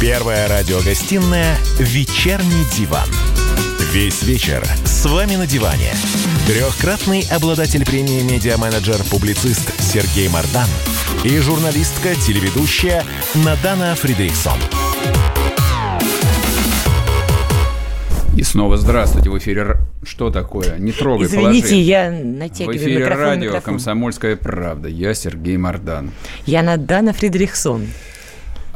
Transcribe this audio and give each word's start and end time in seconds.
Первая 0.00 0.46
радиогостинная 0.48 1.56
«Вечерний 1.80 2.64
диван». 2.76 3.08
Весь 3.92 4.22
вечер 4.22 4.64
с 4.84 5.04
вами 5.06 5.34
на 5.34 5.44
диване. 5.44 5.90
Трехкратный 6.46 7.26
обладатель 7.32 7.84
премии 7.84 8.22
«Медиа-менеджер», 8.22 9.02
публицист 9.10 9.72
Сергей 9.80 10.28
Мардан 10.28 10.68
и 11.24 11.36
журналистка-телеведущая 11.38 13.02
Надана 13.44 13.96
Фридрихсон. 13.96 14.58
И 18.36 18.44
снова 18.44 18.76
здравствуйте. 18.76 19.30
В 19.30 19.38
эфире 19.38 19.78
что 20.04 20.30
такое? 20.30 20.78
Не 20.78 20.92
трогай, 20.92 21.26
Извините, 21.26 21.62
положи. 21.70 21.74
я 21.74 22.10
натягиваю 22.12 22.78
В 22.78 22.80
эфире 22.80 22.98
микрофон. 22.98 23.24
радио 23.24 23.44
микрофон. 23.46 23.62
«Комсомольская 23.74 24.36
правда». 24.36 24.88
Я 24.88 25.12
Сергей 25.14 25.56
Мардан. 25.56 26.12
Я 26.46 26.62
Надана 26.62 27.12
Фридрихсон. 27.12 27.88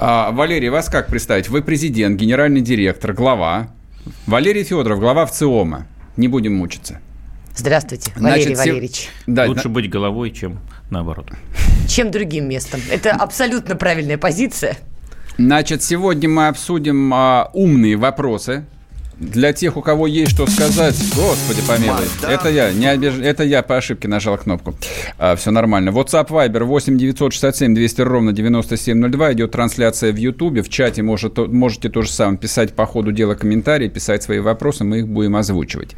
А, 0.05 0.33
Валерий, 0.33 0.69
вас 0.69 0.89
как 0.89 1.07
представить? 1.07 1.49
Вы 1.49 1.63
президент, 1.63 2.19
генеральный 2.19 2.61
директор, 2.61 3.13
глава. 3.13 3.69
Валерий 4.27 4.65
Федоров, 4.65 4.99
глава 4.99 5.27
ВЦИОМа. 5.27 5.87
Не 6.17 6.27
будем 6.27 6.57
мучиться. 6.57 7.01
Здравствуйте, 7.55 8.11
Валерий 8.17 8.43
Значит, 8.47 8.59
Валерьевич. 8.59 9.11
Да, 9.29 9.45
Лучше 9.47 9.69
на- 9.69 9.75
быть 9.75 9.89
головой, 9.89 10.33
чем 10.33 10.59
наоборот. 10.91 11.31
Чем 11.87 12.11
другим 12.11 12.49
местом? 12.49 12.81
Это 12.91 13.13
абсолютно 13.13 13.77
правильная 13.77 14.19
позиция. 14.19 14.77
Значит, 15.39 15.85
сегодня 15.85 16.29
мы 16.29 16.49
обсудим 16.49 17.15
а, 17.15 17.51
умные 17.53 17.95
вопросы. 17.95 18.65
Для 19.19 19.53
тех, 19.53 19.77
у 19.77 19.83
кого 19.83 20.07
есть 20.07 20.33
что 20.33 20.47
сказать, 20.47 20.97
господи 21.15 21.63
помилуй, 21.67 22.07
это 22.29 22.49
я, 22.49 22.73
не 22.73 22.87
обиж... 22.87 23.15
это 23.23 23.45
я 23.45 23.63
по 23.63 23.77
ошибке 23.77 24.09
нажал 24.09 24.39
кнопку. 24.39 24.75
все 25.37 25.51
нормально. 25.51 25.91
WhatsApp 25.91 26.29
Viber 26.29 26.65
8 26.65 26.99
967 26.99 27.75
200 27.75 28.01
ровно 28.01 28.33
9702. 28.33 29.33
Идет 29.33 29.53
трансляция 29.53 30.13
в 30.13 30.17
Ютубе. 30.17 30.63
В 30.63 30.69
чате 30.69 31.03
может, 31.03 31.39
можете 31.39 31.89
то 31.89 32.03
же 32.03 32.11
самое 32.11 32.39
писать 32.39 32.75
по 32.75 32.87
ходу 32.87 33.13
дела 33.13 33.35
комментарии, 33.35 33.89
писать 33.89 34.23
свои 34.23 34.39
вопросы, 34.41 34.85
мы 34.85 35.01
их 35.01 35.09
будем 35.09 35.37
озвучивать. 35.37 35.95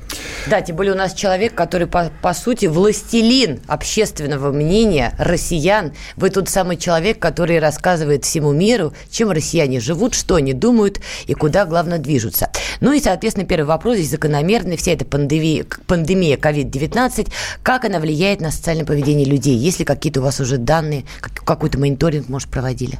Да, 0.48 0.60
тем 0.60 0.76
более 0.76 0.94
у 0.94 0.96
нас 0.96 1.14
человек, 1.14 1.54
который, 1.54 1.86
по, 1.86 2.10
по 2.22 2.34
сути, 2.34 2.66
властелин 2.66 3.60
общественного 3.66 4.52
мнения 4.52 5.14
россиян. 5.18 5.92
Вы 6.16 6.30
тот 6.30 6.48
самый 6.48 6.76
человек, 6.76 7.18
который 7.18 7.58
рассказывает 7.58 8.24
всему 8.24 8.52
миру, 8.52 8.92
чем 9.10 9.30
россияне 9.30 9.80
живут, 9.80 10.14
что 10.14 10.36
они 10.36 10.52
думают 10.52 11.00
и 11.26 11.34
куда, 11.34 11.64
главное, 11.64 11.98
движутся. 11.98 12.50
Ну 12.80 12.92
и, 12.92 13.00
соответственно, 13.04 13.46
первый 13.46 13.66
вопрос 13.66 13.96
здесь 13.96 14.10
закономерный. 14.10 14.76
Вся 14.76 14.92
эта 14.92 15.04
пандемия, 15.04 15.64
пандемия 15.86 16.36
COVID-19, 16.36 17.28
как 17.62 17.84
она 17.84 18.00
влияет 18.00 18.40
на 18.40 18.50
социальное 18.50 18.84
поведение 18.84 19.26
людей? 19.26 19.56
Есть 19.56 19.78
ли 19.78 19.84
какие-то 19.84 20.20
у 20.20 20.24
вас 20.24 20.40
уже 20.40 20.58
данные, 20.58 21.04
как- 21.20 21.44
какой-то 21.44 21.78
мониторинг, 21.78 22.28
может, 22.28 22.48
проводили? 22.48 22.98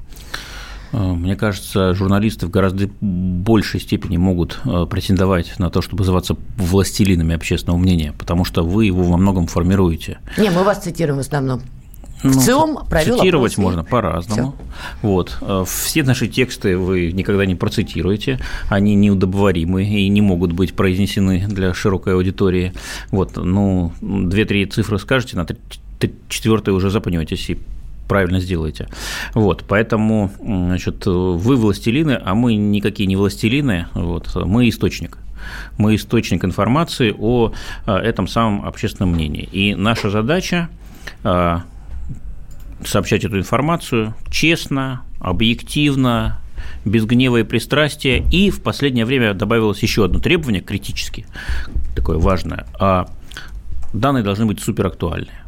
Э, 0.92 0.98
Мне 0.98 1.34
кажется, 1.36 1.94
журналисты 1.94 2.46
в 2.46 2.50
гораздо 2.50 2.88
большей 3.00 3.80
степени 3.80 4.16
могут 4.16 4.61
э, 4.64 4.86
претендовать 4.88 5.58
на 5.58 5.70
то, 5.70 5.83
чтобы 5.83 6.00
называться 6.02 6.36
властелинами 6.56 7.34
общественного 7.34 7.78
мнения, 7.78 8.12
потому 8.16 8.44
что 8.44 8.62
вы 8.62 8.86
его 8.86 9.02
во 9.02 9.16
многом 9.16 9.46
формируете. 9.46 10.18
Не, 10.39 10.50
мы 10.50 10.62
вас 10.62 10.78
цитируем 10.84 11.16
в 11.16 11.20
основном. 11.20 11.62
Ну, 12.22 12.30
ВЦИОМ 12.32 12.86
провел 12.88 13.18
Цитировать 13.18 13.52
опрос, 13.52 13.64
можно 13.64 13.84
по-разному. 13.84 14.54
Вот. 15.02 15.36
Э, 15.42 15.64
Все 15.66 16.02
наши 16.02 16.26
тексты 16.26 16.78
вы 16.78 17.12
никогда 17.12 17.44
не 17.44 17.54
процитируете, 17.54 18.40
они 18.68 18.94
неудобоваримы 18.94 19.84
и 19.84 20.08
не 20.08 20.20
могут 20.20 20.52
быть 20.52 20.74
произнесены 20.74 21.46
для 21.48 21.74
широкой 21.74 22.14
аудитории. 22.14 22.72
Вот. 23.10 23.36
Ну, 23.36 23.92
две-три 24.00 24.64
цифры 24.66 24.98
скажете, 24.98 25.36
на 25.36 25.46
четвертой 26.28 26.74
уже 26.74 26.90
запнетесь 26.90 27.50
и 27.50 27.58
правильно 28.08 28.40
сделаете. 28.40 28.88
Вот, 29.34 29.64
поэтому, 29.66 30.30
значит, 30.38 31.06
вы 31.06 31.56
властелины, 31.56 32.20
а 32.22 32.34
мы 32.34 32.54
никакие 32.54 33.06
не 33.06 33.16
властелины, 33.16 33.86
вот, 33.94 34.34
мы 34.34 34.68
источник. 34.68 35.18
Мы 35.76 35.96
источник 35.96 36.44
информации 36.44 37.14
о 37.18 37.52
а, 37.84 37.98
этом 37.98 38.26
самом 38.26 38.64
общественном 38.64 39.12
мнении. 39.12 39.42
И 39.52 39.74
наша 39.74 40.08
задача 40.08 40.68
а, 41.22 41.64
сообщать 42.86 43.24
эту 43.24 43.39
информацию 43.39 44.14
честно, 44.30 45.02
объективно, 45.20 46.40
без 46.84 47.05
гнева 47.05 47.39
и 47.39 47.42
пристрастия. 47.42 48.24
И 48.30 48.50
в 48.50 48.62
последнее 48.62 49.05
время 49.05 49.34
добавилось 49.34 49.83
еще 49.83 50.05
одно 50.05 50.20
требование 50.20 50.62
критически, 50.62 51.27
такое 51.95 52.18
важное. 52.18 52.67
А 52.78 53.08
данные 53.92 54.22
должны 54.22 54.46
быть 54.46 54.61
суперактуальные. 54.61 55.45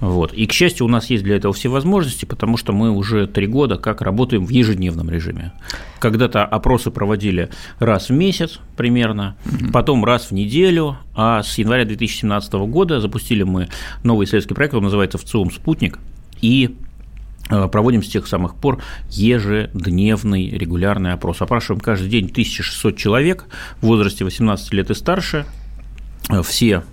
Вот. 0.00 0.32
И, 0.32 0.46
к 0.46 0.52
счастью, 0.52 0.86
у 0.86 0.88
нас 0.88 1.08
есть 1.10 1.22
для 1.22 1.36
этого 1.36 1.54
все 1.54 1.68
возможности, 1.68 2.24
потому 2.24 2.56
что 2.56 2.72
мы 2.72 2.90
уже 2.90 3.26
три 3.26 3.46
года 3.46 3.76
как 3.76 4.02
работаем 4.02 4.44
в 4.44 4.50
ежедневном 4.50 5.08
режиме. 5.08 5.52
Когда-то 6.00 6.44
опросы 6.44 6.90
проводили 6.90 7.48
раз 7.78 8.08
в 8.08 8.12
месяц 8.12 8.58
примерно, 8.76 9.36
потом 9.72 10.04
раз 10.04 10.26
в 10.26 10.32
неделю, 10.32 10.96
а 11.14 11.42
с 11.42 11.58
января 11.58 11.84
2017 11.84 12.52
года 12.54 13.00
запустили 13.00 13.44
мы 13.44 13.68
новый 14.02 14.24
исследовательский 14.24 14.56
проект, 14.56 14.74
он 14.74 14.82
называется 14.82 15.18
«ВЦИОМ 15.18 15.52
Спутник», 15.52 15.98
и 16.42 16.76
э, 17.48 17.68
проводим 17.68 18.02
с 18.02 18.08
тех 18.08 18.26
самых 18.26 18.54
пор 18.56 18.82
ежедневный 19.08 20.50
регулярный 20.50 21.14
опрос. 21.14 21.40
Опрашиваем 21.40 21.80
каждый 21.80 22.10
день 22.10 22.26
1600 22.26 22.96
человек 22.96 23.46
в 23.80 23.86
возрасте 23.86 24.24
18 24.24 24.74
лет 24.74 24.90
и 24.90 24.94
старше, 24.94 25.46
все 26.42 26.84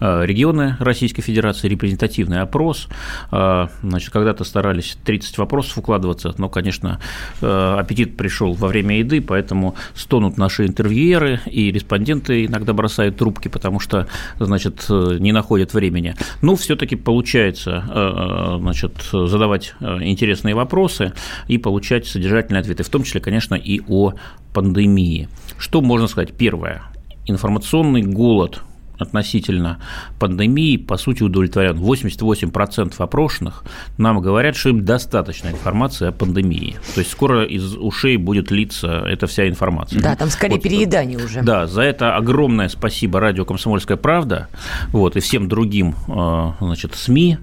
э, 0.00 0.22
регионы 0.24 0.76
Российской 0.80 1.22
Федерации, 1.22 1.68
репрезентативный 1.68 2.40
опрос. 2.40 2.88
Э, 3.30 3.68
Значит, 3.82 4.10
когда-то 4.10 4.44
старались 4.44 4.96
30 5.04 5.38
вопросов 5.38 5.78
укладываться, 5.78 6.34
но, 6.38 6.48
конечно, 6.48 7.00
э, 7.40 7.76
аппетит 7.78 8.16
пришел 8.16 8.52
во 8.54 8.68
время 8.68 8.98
еды, 8.98 9.20
поэтому 9.20 9.74
стонут 9.94 10.38
наши 10.38 10.66
интервьюеры, 10.66 11.40
и 11.46 11.70
респонденты 11.70 12.46
иногда 12.46 12.72
бросают 12.72 13.16
трубки, 13.16 13.48
потому 13.48 13.80
что, 13.80 14.06
значит, 14.38 14.86
не 14.88 15.32
находят 15.32 15.74
времени. 15.74 16.16
Но 16.42 16.56
все-таки 16.56 16.96
получается, 16.96 17.84
э, 17.88 18.58
значит, 18.60 19.08
задавать 19.12 19.74
интересные 19.80 20.54
вопросы 20.54 21.12
и 21.48 21.58
получать 21.58 22.06
содержательные 22.06 22.60
ответы, 22.60 22.82
в 22.82 22.88
том 22.88 23.02
числе, 23.02 23.20
конечно, 23.20 23.54
и 23.54 23.80
о 23.88 24.14
пандемии. 24.52 25.28
Что 25.58 25.80
можно 25.80 26.06
сказать? 26.06 26.32
Первое. 26.32 26.82
Информационный 27.26 28.02
голод 28.02 28.62
относительно 29.00 29.80
пандемии, 30.18 30.76
по 30.76 30.96
сути, 30.96 31.22
удовлетворен. 31.22 31.76
88% 31.76 32.94
опрошенных 32.98 33.64
нам 33.98 34.20
говорят, 34.20 34.56
что 34.56 34.70
им 34.70 34.84
достаточно 34.84 35.48
информации 35.48 36.08
о 36.08 36.12
пандемии. 36.12 36.76
То 36.94 37.00
есть 37.00 37.10
скоро 37.10 37.44
из 37.44 37.76
ушей 37.76 38.16
будет 38.16 38.50
литься 38.50 39.04
эта 39.06 39.26
вся 39.26 39.48
информация. 39.48 40.00
Да, 40.00 40.16
там 40.16 40.28
скорее 40.28 40.54
Вот, 40.54 40.62
переедание 40.62 41.18
уже. 41.18 41.42
Да, 41.42 41.66
за 41.66 41.82
это 41.82 42.16
огромное 42.16 42.68
спасибо 42.68 43.20
радио 43.20 43.44
«Комсомольская 43.44 43.96
правда» 43.96 44.48
вот, 44.88 45.16
и 45.16 45.20
всем 45.20 45.48
другим 45.48 45.94
э, 46.08 46.52
значит, 46.60 46.94
СМИ. 46.94 47.38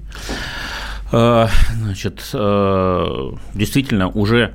Э, 1.11 1.47
Значит, 1.77 2.29
э, 2.33 3.31
действительно, 3.53 4.09
уже 4.09 4.53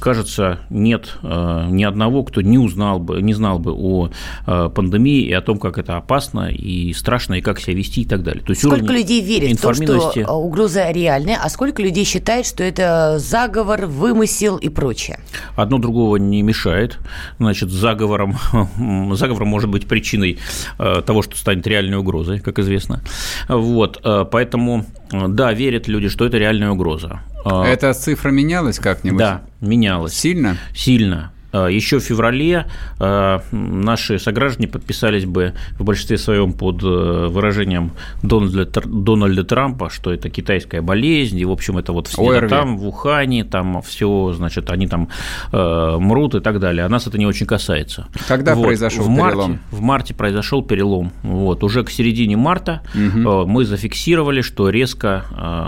кажется, 0.00 0.58
нет 0.70 1.18
э, 1.22 1.66
ни 1.70 1.84
одного, 1.84 2.24
кто 2.24 2.40
не 2.40 2.58
узнал 2.58 2.98
бы, 2.98 3.22
не 3.22 3.34
знал 3.34 3.58
бы 3.58 3.72
о 3.72 4.10
э, 4.46 4.70
пандемии 4.74 5.22
и 5.22 5.32
о 5.32 5.40
том, 5.42 5.58
как 5.58 5.78
это 5.78 5.96
опасно 5.96 6.50
и 6.50 6.92
страшно, 6.92 7.34
и 7.34 7.40
как 7.40 7.60
себя 7.60 7.74
вести 7.74 8.02
и 8.02 8.04
так 8.04 8.22
далее. 8.22 8.42
То 8.42 8.50
есть 8.50 8.62
Сколько 8.62 8.92
людей 8.92 9.20
верит 9.20 9.58
в 9.58 9.62
то, 9.62 9.74
что 9.74 10.12
э, 10.16 10.24
угроза 10.24 10.90
реальная, 10.90 11.38
а 11.40 11.48
сколько 11.48 11.82
людей 11.82 12.04
считает, 12.04 12.46
что 12.46 12.64
это 12.64 13.18
заговор, 13.18 13.86
вымысел 13.86 14.56
и 14.56 14.68
прочее? 14.68 15.20
Одно 15.54 15.78
другого 15.78 16.16
не 16.16 16.42
мешает. 16.42 16.98
Значит, 17.38 17.70
заговором, 17.70 18.36
заговор 19.12 19.44
может 19.44 19.70
быть 19.70 19.86
причиной 19.86 20.38
того, 20.78 21.22
что 21.22 21.36
станет 21.36 21.66
реальной 21.66 21.98
угрозой, 21.98 22.40
как 22.40 22.58
известно. 22.58 23.02
Вот, 23.48 24.02
поэтому, 24.30 24.86
да, 25.12 25.52
верят 25.52 25.88
люди, 25.88 26.08
что 26.08 26.24
это 26.24 26.38
реальная 26.38 26.70
угроза. 26.70 27.20
Э, 27.44 27.64
Эта 27.64 27.92
цифра 27.92 28.30
менялась 28.30 28.78
как-нибудь? 28.78 29.18
Да, 29.18 29.42
менялось. 29.60 30.14
Сильно? 30.14 30.56
Сильно. 30.74 31.32
Э, 31.52 31.68
Еще 31.70 31.98
в 31.98 32.02
феврале 32.02 32.66
э, 32.98 33.38
наши 33.52 34.18
сограждане 34.18 34.68
подписались 34.68 35.24
бы 35.24 35.54
в 35.78 35.84
большинстве 35.84 36.18
своем 36.18 36.52
под 36.52 36.82
э, 36.82 37.26
выражением 37.28 37.92
Дональда, 38.22 38.66
Дональда 38.84 39.44
Трампа, 39.44 39.90
что 39.90 40.12
это 40.12 40.30
китайская 40.30 40.80
болезнь, 40.82 41.38
и, 41.38 41.44
в 41.44 41.50
общем, 41.50 41.78
это 41.78 41.92
вот 41.92 42.06
все 42.06 42.22
ОРВИ. 42.22 42.48
там, 42.48 42.78
в 42.78 42.86
Ухане, 42.86 43.44
там 43.44 43.82
все, 43.82 44.32
значит, 44.32 44.70
они 44.70 44.86
там 44.86 45.08
мрут 45.52 46.34
и 46.34 46.40
так 46.40 46.60
далее. 46.60 46.84
А 46.84 46.88
нас 46.88 47.06
это 47.06 47.18
не 47.18 47.26
очень 47.26 47.46
касается. 47.46 48.06
Когда 48.28 48.54
Вот. 48.54 48.64
произошел 48.64 49.04
в 49.04 49.08
марте, 49.08 49.36
перелом? 49.36 49.58
В 49.70 49.80
марте 49.80 50.14
произошел 50.14 50.62
перелом. 50.62 51.12
Вот. 51.22 51.64
Уже 51.64 51.82
к 51.84 51.90
середине 51.90 52.36
марта 52.36 52.82
э, 52.94 52.98
мы 52.98 53.64
зафиксировали, 53.64 54.42
что 54.42 54.68
резко 54.68 55.24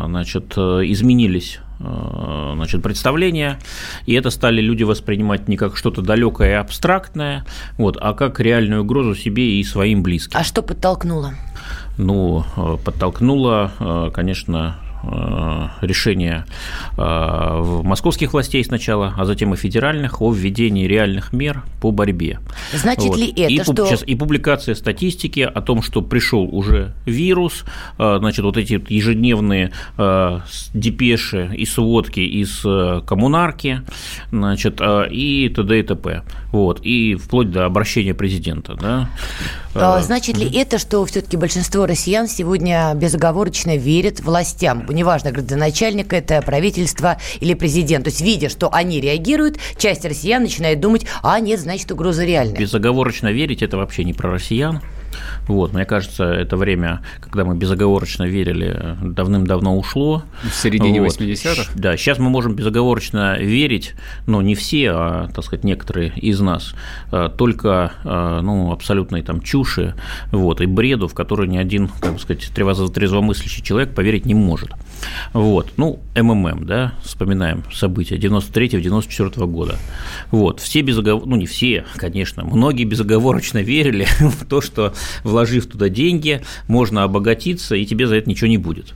значит, 0.06 0.56
изменились 0.56 1.60
значит, 2.54 2.82
представления, 2.82 3.58
и 4.06 4.14
это 4.14 4.30
стали 4.30 4.60
люди 4.60 4.84
воспринимать 4.84 5.48
не 5.48 5.56
как 5.56 5.76
что-то 5.76 6.02
далекое 6.02 6.50
и 6.50 6.54
абстрактное, 6.54 7.44
вот, 7.78 7.96
а 8.00 8.14
как 8.14 8.40
реальную 8.40 8.82
угрозу 8.82 9.14
себе 9.14 9.58
и 9.58 9.64
своим 9.64 10.02
близким. 10.02 10.38
А 10.38 10.44
что 10.44 10.62
подтолкнуло? 10.62 11.34
Ну, 11.98 12.44
э, 12.56 12.76
подтолкнуло, 12.84 13.72
э, 13.78 14.10
конечно, 14.12 14.76
решение 15.80 16.44
московских 16.96 18.32
властей 18.32 18.64
сначала, 18.64 19.14
а 19.16 19.24
затем 19.24 19.52
и 19.54 19.56
федеральных 19.56 20.22
о 20.22 20.32
введении 20.32 20.86
реальных 20.86 21.32
мер 21.32 21.62
по 21.80 21.90
борьбе. 21.90 22.38
Значит 22.72 23.04
вот. 23.04 23.18
ли 23.18 23.30
это, 23.30 23.52
и, 23.52 23.62
что... 23.62 23.86
Сейчас, 23.86 24.02
и 24.06 24.14
публикация 24.14 24.74
статистики 24.74 25.40
о 25.40 25.60
том, 25.60 25.82
что 25.82 26.02
пришел 26.02 26.48
уже 26.50 26.94
вирус, 27.06 27.64
значит, 27.96 28.44
вот 28.44 28.56
эти 28.56 28.82
ежедневные 28.88 29.72
депеши 30.74 31.50
и 31.56 31.66
сводки 31.66 32.20
из 32.20 32.60
коммунарки, 33.06 33.82
значит, 34.30 34.80
и 35.10 35.52
т.д. 35.54 35.80
и 35.80 35.82
т.п. 35.82 36.22
Вот, 36.52 36.80
и 36.82 37.16
вплоть 37.16 37.50
до 37.50 37.64
обращения 37.64 38.14
президента, 38.14 38.74
да. 38.74 39.08
А, 39.74 40.00
значит 40.02 40.36
ли 40.36 40.50
это, 40.58 40.78
что 40.78 41.04
все-таки 41.06 41.36
большинство 41.36 41.86
россиян 41.86 42.28
сегодня 42.28 42.92
безоговорочно 42.94 43.76
верят 43.76 44.20
властям? 44.20 44.86
Неважно, 44.88 45.32
градоначальник 45.32 46.12
это, 46.12 46.42
правительство 46.42 47.18
или 47.40 47.54
президент. 47.54 48.04
То 48.04 48.10
есть, 48.10 48.20
видя, 48.20 48.48
что 48.48 48.72
они 48.72 49.00
реагируют, 49.00 49.58
часть 49.78 50.04
россиян 50.04 50.42
начинает 50.42 50.80
думать, 50.80 51.06
а 51.22 51.40
нет, 51.40 51.60
значит, 51.60 51.90
угроза 51.90 52.24
реальная. 52.24 52.58
Безоговорочно 52.58 53.32
верить– 53.32 53.62
это 53.64 53.76
вообще 53.76 54.04
не 54.04 54.12
про 54.12 54.30
россиян. 54.30 54.82
Вот, 55.46 55.72
мне 55.72 55.84
кажется, 55.84 56.24
это 56.24 56.56
время, 56.56 57.02
когда 57.20 57.44
мы 57.44 57.56
безоговорочно 57.56 58.24
верили, 58.24 58.96
давным-давно 59.02 59.76
ушло. 59.76 60.22
В 60.42 60.54
середине 60.54 61.00
вот. 61.00 61.20
80-х? 61.20 61.72
Да, 61.74 61.96
сейчас 61.96 62.18
мы 62.18 62.30
можем 62.30 62.54
безоговорочно 62.54 63.38
верить, 63.38 63.94
но 64.26 64.42
не 64.42 64.54
все, 64.54 64.90
а, 64.90 65.28
так 65.34 65.44
сказать, 65.44 65.64
некоторые 65.64 66.12
из 66.16 66.40
нас, 66.40 66.74
а, 67.10 67.28
только, 67.28 67.92
а, 68.04 68.40
ну, 68.42 68.72
абсолютной 68.72 69.22
там 69.22 69.40
чуши, 69.40 69.94
вот, 70.30 70.60
и 70.60 70.66
бреду, 70.66 71.08
в 71.08 71.14
который 71.14 71.48
ни 71.48 71.56
один, 71.56 71.88
как 71.88 72.14
бы 72.14 72.18
сказать, 72.18 72.48
трезвомыслящий 72.54 73.62
человек 73.62 73.94
поверить 73.94 74.26
не 74.26 74.34
может. 74.34 74.70
Вот, 75.32 75.72
ну, 75.76 76.00
МММ, 76.14 76.66
да, 76.66 76.94
вспоминаем 77.02 77.64
события 77.72 78.16
93-94 78.16 79.46
года. 79.46 79.76
Вот, 80.30 80.60
все 80.60 80.82
безоговорочно, 80.82 81.30
ну, 81.30 81.36
не 81.36 81.46
все, 81.46 81.84
конечно, 81.96 82.44
многие 82.44 82.84
безоговорочно 82.84 83.58
верили 83.58 84.06
в 84.20 84.44
то, 84.46 84.60
что 84.60 84.94
вложив 85.24 85.66
туда 85.66 85.88
деньги, 85.88 86.42
можно 86.68 87.04
обогатиться, 87.04 87.74
и 87.74 87.84
тебе 87.86 88.06
за 88.06 88.16
это 88.16 88.28
ничего 88.28 88.48
не 88.48 88.58
будет. 88.58 88.94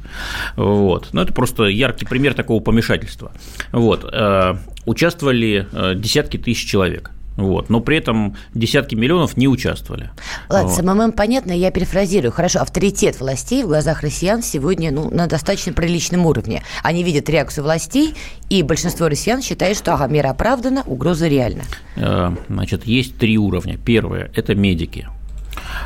Вот. 0.57 1.09
Ну, 1.13 1.21
это 1.21 1.33
просто 1.33 1.65
яркий 1.65 2.07
пример 2.07 2.35
такого 2.35 2.61
помешательства. 2.63 3.33
Вот. 3.73 4.09
Э, 4.13 4.57
участвовали 4.85 5.67
э, 5.73 5.95
десятки 5.97 6.37
тысяч 6.37 6.67
человек. 6.67 7.11
Вот. 7.37 7.69
Но 7.69 7.81
при 7.81 7.99
этом 7.99 8.37
десятки 8.55 8.95
миллионов 8.95 9.37
не 9.37 9.47
участвовали. 9.47 10.11
Ладно, 10.49 10.69
вот. 10.69 10.77
с 10.77 10.83
МММ 10.83 11.13
понятно, 11.13 11.53
я 11.53 11.71
перефразирую. 11.71 12.33
Хорошо, 12.33 12.61
авторитет 12.61 13.21
властей 13.21 13.63
в 13.63 13.69
глазах 13.69 14.03
россиян 14.03 14.43
сегодня 14.43 14.91
ну, 14.91 15.11
на 15.11 15.27
достаточно 15.27 15.73
приличном 15.73 16.27
уровне. 16.27 16.63
Они 16.83 17.03
видят 17.03 17.29
реакцию 17.29 17.65
властей, 17.65 18.15
и 18.49 18.63
большинство 18.63 19.09
россиян 19.09 19.43
считает, 19.43 19.77
что 19.77 19.95
ага, 19.95 20.07
мера 20.07 20.31
оправдана, 20.31 20.83
угроза 20.87 21.29
реальна. 21.29 21.63
Э, 21.97 22.35
значит, 22.49 22.87
есть 22.87 23.19
три 23.19 23.37
уровня. 23.37 23.77
Первое– 23.77 24.31
это 24.35 24.55
медики. 24.55 25.09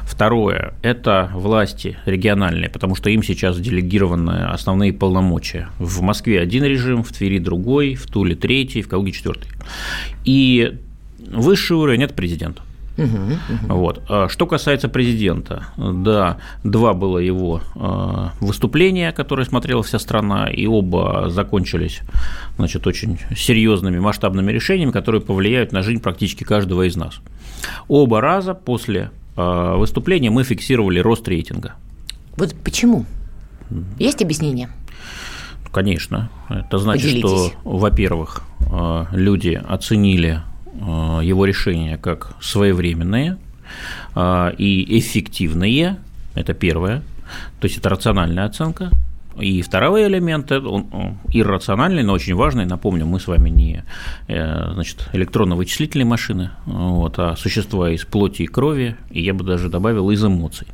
Второе– 0.05 0.75
это 0.82 1.31
власти 1.35 1.99
региональные, 2.05 2.69
потому 2.70 2.94
что 2.94 3.11
им 3.11 3.23
сейчас 3.23 3.58
делегированы 3.58 4.46
основные 4.46 4.93
полномочия. 4.93 5.69
В 5.79 6.03
Москве 6.03 6.41
один 6.41 6.64
режим, 6.64 7.03
в 7.03 7.12
Твери 7.12 7.38
другой, 7.38 7.94
в 7.94 8.06
Туле 8.06 8.35
третий, 8.35 8.82
в 8.82 8.88
Калуге 8.88 9.12
четвертый. 9.12 9.50
И 10.25 10.79
высший 11.31 11.76
уровень– 11.76 12.02
это 12.05 12.14
президент. 12.14 12.61
Вот. 13.69 14.02
А 14.11 14.28
что 14.28 14.46
касается 14.46 14.88
президента, 14.88 15.69
да, 15.78 16.37
два 16.64 16.93
было 16.93 17.17
его 17.17 17.62
а, 17.75 18.32
выступления, 18.40 19.12
которые 19.12 19.46
смотрела 19.46 19.82
вся 19.82 19.99
страна, 19.99 20.50
и 20.50 20.67
оба 20.67 21.31
закончились 21.31 22.00
значит, 22.56 22.87
очень 22.87 23.19
серьезными 23.34 23.99
масштабными 23.99 24.52
решениями, 24.52 24.90
которые 24.90 25.22
повлияют 25.22 25.72
на 25.72 25.82
жизнь 25.82 26.02
практически 26.02 26.44
каждого 26.44 26.87
из 26.87 26.94
нас. 26.96 27.20
Оба 27.88 28.20
раза 28.20 28.52
после 28.52 29.11
Э, 29.40 29.76
выступления 29.76 30.31
мы 30.31 30.44
фиксировали 30.44 30.99
рост 30.99 31.26
рейтинга. 31.28 31.75
Вот 32.37 32.55
почему? 32.62 33.06
Есть 33.99 34.22
объяснение? 34.22 34.69
Конечно. 35.72 36.31
Это 36.49 36.78
значит, 36.78 37.06
Поделитесь. 37.06 37.31
что, 37.31 37.52
во-первых, 37.64 38.43
люди 39.12 39.61
оценили 39.69 40.40
его 40.75 41.44
решения 41.44 41.99
как 41.99 42.37
своевременные 42.40 43.38
и 44.17 44.99
эффективные. 44.99 45.99
Это 46.34 46.55
первое. 46.55 47.02
То 47.61 47.67
есть 47.67 47.78
это 47.78 47.88
рациональная 47.88 48.44
оценка. 48.44 48.90
И 49.38 49.62
второй 49.62 50.06
элемент, 50.06 50.50
он 50.52 51.19
иррациональный, 51.32 52.02
но 52.02 52.12
очень 52.12 52.34
важный. 52.34 52.67
Напомню, 52.67 53.06
мы 53.06 53.20
с 53.20 53.26
вами 53.26 53.49
не 53.49 53.84
э, 54.28 54.72
значит, 54.75 55.08
электронно-вычислительные 55.12 56.05
машины, 56.05 56.50
вот, 56.67 57.19
а 57.19 57.37
существа 57.37 57.90
из 57.90 58.05
плоти 58.05 58.43
и 58.43 58.46
крови, 58.46 58.96
и 59.11 59.22
я 59.22 59.32
бы 59.32 59.44
даже 59.44 59.69
добавил 59.69 60.11
из 60.11 60.25
эмоций. 60.25 60.67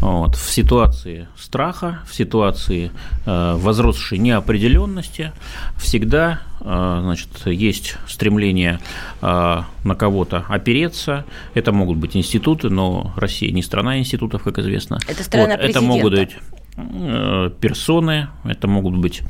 Вот. 0.00 0.36
В 0.36 0.50
ситуации 0.50 1.28
страха, 1.36 2.00
в 2.06 2.14
ситуации 2.14 2.90
э, 3.26 3.54
возросшей 3.56 4.18
неопределенности 4.18 5.32
всегда 5.76 6.40
э, 6.60 6.98
значит, 7.02 7.28
есть 7.46 7.96
стремление 8.06 8.80
э, 9.22 9.62
на 9.84 9.94
кого-то 9.94 10.44
опереться. 10.48 11.24
Это 11.54 11.72
могут 11.72 11.98
быть 11.98 12.16
институты, 12.16 12.70
но 12.70 13.12
Россия 13.16 13.52
не 13.52 13.62
страна 13.62 13.98
институтов, 13.98 14.42
как 14.42 14.58
известно. 14.58 14.98
Это 15.08 15.22
страна 15.24 15.56
вот. 15.56 15.64
Это 15.64 15.80
могут 15.80 16.14
быть 16.14 16.36
Э, 16.76 17.50
персоны, 17.60 18.28
это 18.42 18.66
могут 18.66 18.96
быть 18.96 19.22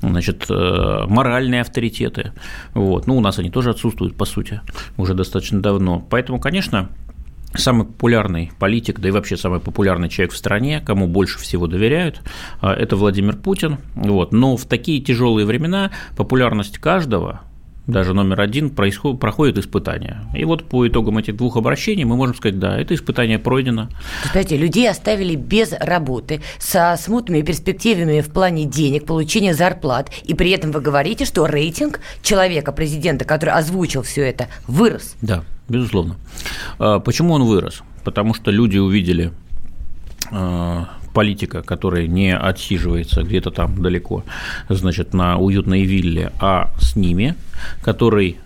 значит, 0.00 0.46
э, 0.50 1.04
моральные 1.08 1.60
авторитеты. 1.60 2.32
Вот. 2.74 3.06
Ну, 3.06 3.16
у 3.16 3.20
нас 3.20 3.38
они 3.38 3.50
тоже 3.50 3.70
отсутствуют, 3.70 4.16
по 4.16 4.24
сути, 4.24 4.60
уже 4.96 5.14
достаточно 5.14 5.62
давно. 5.62 6.04
Поэтому, 6.10 6.40
конечно, 6.40 6.88
самый 7.54 7.86
популярный 7.86 8.52
политик, 8.58 9.00
да 9.00 9.08
и 9.08 9.10
вообще 9.10 9.36
самый 9.36 9.60
популярный 9.60 10.08
человек 10.08 10.32
в 10.32 10.36
стране, 10.36 10.82
кому 10.84 11.06
больше 11.06 11.38
всего 11.38 11.66
доверяют, 11.66 12.20
э, 12.62 12.68
это 12.68 12.96
Владимир 12.96 13.36
Путин. 13.36 13.78
Вот. 13.94 14.32
Но 14.32 14.56
в 14.56 14.64
такие 14.66 15.00
тяжелые 15.00 15.46
времена 15.46 15.90
популярность 16.16 16.78
каждого 16.78 17.42
даже 17.88 18.12
номер 18.12 18.40
один, 18.40 18.70
происходит, 18.70 19.18
проходит 19.18 19.58
испытание. 19.58 20.18
И 20.36 20.44
вот 20.44 20.64
по 20.68 20.86
итогам 20.86 21.18
этих 21.18 21.36
двух 21.36 21.56
обращений 21.56 22.04
мы 22.04 22.16
можем 22.16 22.36
сказать, 22.36 22.58
да, 22.58 22.78
это 22.78 22.94
испытание 22.94 23.38
пройдено. 23.38 23.88
Кстати, 24.22 24.54
людей 24.54 24.88
оставили 24.88 25.34
без 25.34 25.72
работы, 25.72 26.42
со 26.58 26.96
смутными 27.00 27.40
перспективами 27.40 28.20
в 28.20 28.28
плане 28.28 28.66
денег, 28.66 29.06
получения 29.06 29.54
зарплат, 29.54 30.10
и 30.24 30.34
при 30.34 30.50
этом 30.50 30.70
вы 30.70 30.82
говорите, 30.82 31.24
что 31.24 31.46
рейтинг 31.46 32.00
человека, 32.22 32.72
президента, 32.72 33.24
который 33.24 33.54
озвучил 33.54 34.02
все 34.02 34.22
это, 34.22 34.48
вырос. 34.66 35.16
Да, 35.22 35.42
безусловно. 35.68 36.16
А 36.78 37.00
почему 37.00 37.32
он 37.32 37.44
вырос? 37.44 37.82
Потому 38.04 38.34
что 38.34 38.50
люди 38.50 38.76
увидели 38.76 39.32
а, 40.30 40.88
политика, 41.18 41.62
который 41.62 42.06
не 42.06 42.32
отсиживается 42.36 43.24
где-то 43.24 43.50
там 43.50 43.82
далеко, 43.82 44.22
значит, 44.68 45.14
на 45.14 45.36
уютной 45.36 45.82
вилле, 45.82 46.30
а 46.38 46.70
с 46.78 46.94
ними, 46.94 47.34
который 47.82 48.36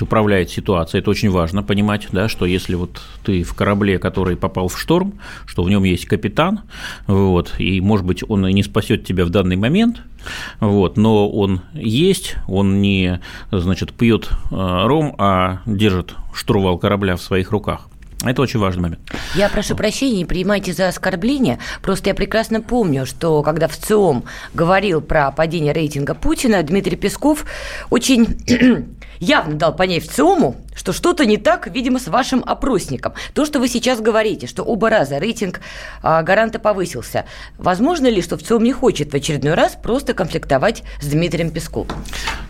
управляет 0.00 0.48
ситуацией. 0.48 1.02
Это 1.02 1.10
очень 1.10 1.30
важно 1.30 1.62
понимать, 1.62 2.08
да, 2.10 2.26
что 2.26 2.46
если 2.46 2.74
вот 2.74 3.02
ты 3.22 3.42
в 3.42 3.52
корабле, 3.52 3.98
который 3.98 4.34
попал 4.34 4.68
в 4.68 4.80
шторм, 4.80 5.12
что 5.44 5.62
в 5.62 5.68
нем 5.68 5.84
есть 5.84 6.06
капитан, 6.06 6.60
вот, 7.06 7.52
и, 7.58 7.82
может 7.82 8.06
быть, 8.06 8.24
он 8.26 8.46
и 8.46 8.54
не 8.54 8.62
спасет 8.62 9.04
тебя 9.04 9.26
в 9.26 9.30
данный 9.30 9.56
момент, 9.56 10.00
вот, 10.60 10.96
но 10.96 11.28
он 11.28 11.60
есть, 11.74 12.36
он 12.48 12.80
не, 12.80 13.20
значит, 13.52 13.92
пьет 13.92 14.30
э, 14.30 14.86
ром, 14.86 15.14
а 15.18 15.58
держит 15.66 16.14
штурвал 16.32 16.78
корабля 16.78 17.16
в 17.16 17.20
своих 17.20 17.50
руках. 17.50 17.88
Это 18.24 18.40
очень 18.40 18.60
важный 18.60 18.82
момент. 18.84 19.00
Я 19.34 19.48
прошу 19.48 19.74
прощения, 19.74 20.18
не 20.18 20.24
принимайте 20.24 20.72
за 20.72 20.86
оскорбление. 20.86 21.58
Просто 21.82 22.10
я 22.10 22.14
прекрасно 22.14 22.60
помню, 22.60 23.04
что 23.04 23.42
когда 23.42 23.66
в 23.66 23.76
ЦИОМ 23.76 24.24
говорил 24.54 25.00
про 25.00 25.32
падение 25.32 25.72
рейтинга 25.72 26.14
Путина, 26.14 26.62
Дмитрий 26.62 26.94
Песков 26.94 27.44
очень 27.90 28.38
явно 29.18 29.54
дал 29.54 29.74
понять 29.74 30.04
в 30.04 30.12
ЦИОМу, 30.12 30.54
что 30.74 30.92
что-то 30.92 31.26
не 31.26 31.36
так, 31.36 31.68
видимо, 31.72 31.98
с 31.98 32.08
вашим 32.08 32.42
опросником. 32.44 33.14
То, 33.32 33.44
что 33.44 33.58
вы 33.58 33.68
сейчас 33.68 34.00
говорите, 34.00 34.46
что 34.46 34.62
оба 34.62 34.90
раза 34.90 35.18
рейтинг 35.18 35.60
а, 36.02 36.22
гаранта 36.22 36.58
повысился. 36.58 37.24
Возможно 37.58 38.08
ли, 38.08 38.22
что 38.22 38.36
в 38.36 38.42
ЦИОМ 38.42 38.62
не 38.62 38.72
хочет 38.72 39.12
в 39.12 39.16
очередной 39.16 39.54
раз 39.54 39.76
просто 39.80 40.14
конфликтовать 40.14 40.82
с 41.00 41.06
Дмитрием 41.06 41.50
Песковым? 41.50 41.96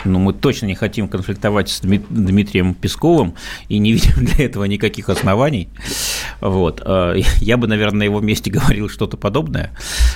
Ну, 0.05 0.19
мы 0.19 0.33
точно 0.33 0.67
не 0.67 0.75
хотим 0.75 1.09
конфликтовать 1.09 1.71
с 1.71 1.81
Дмитрием 1.81 2.75
Песковым 2.75 3.35
и 3.69 3.79
не 3.79 3.93
видим 3.95 4.25
для 4.25 4.47
этого 4.47 4.65
никаких 4.65 5.09
оснований. 5.09 5.69
Вот. 6.41 6.83
А, 6.85 7.15
я 7.41 7.57
бы, 7.57 7.67
наверное, 7.67 7.99
на 7.99 8.03
его 8.05 8.21
месте 8.21 8.51
говорил 8.51 8.89
что-то 8.89 9.17
подобное, 9.17 9.71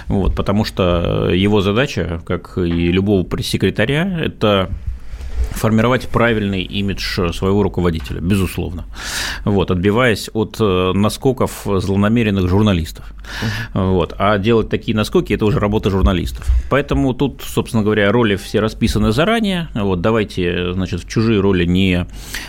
вот, 0.06 0.34
потому 0.34 0.64
что 0.64 1.30
его 1.32 1.60
задача, 1.60 2.20
как 2.26 2.58
и 2.58 2.92
любого 2.92 3.22
пресс-секретаря, 3.24 4.20
это 4.20 4.70
формировать 5.58 6.08
правильный 6.08 6.62
имидж 6.62 7.32
своего 7.32 7.62
руководителя, 7.62 8.20
безусловно, 8.20 8.84
вот, 9.44 9.70
отбиваясь 9.70 10.30
от 10.32 10.56
э, 10.60 10.92
наскоков 10.94 11.66
злонамеренных 11.66 12.48
журналистов. 12.48 13.12
Вот. 13.74 14.14
А 14.18 14.38
делать 14.38 14.68
такие 14.68 14.96
наскоки– 14.96 15.32
это 15.34 15.44
уже 15.44 15.58
работа 15.58 15.90
журналистов. 15.90 16.46
Поэтому 16.70 17.12
тут, 17.14 17.42
собственно 17.44 17.82
говоря, 17.82 18.10
роли 18.12 18.36
все 18.36 18.60
расписаны 18.60 19.12
заранее. 19.12 19.68
Вот, 19.74 20.00
давайте, 20.00 20.72
значит, 20.72 21.02
в 21.02 21.08
чужие 21.08 21.40
роли 21.40 21.64
не 21.64 22.06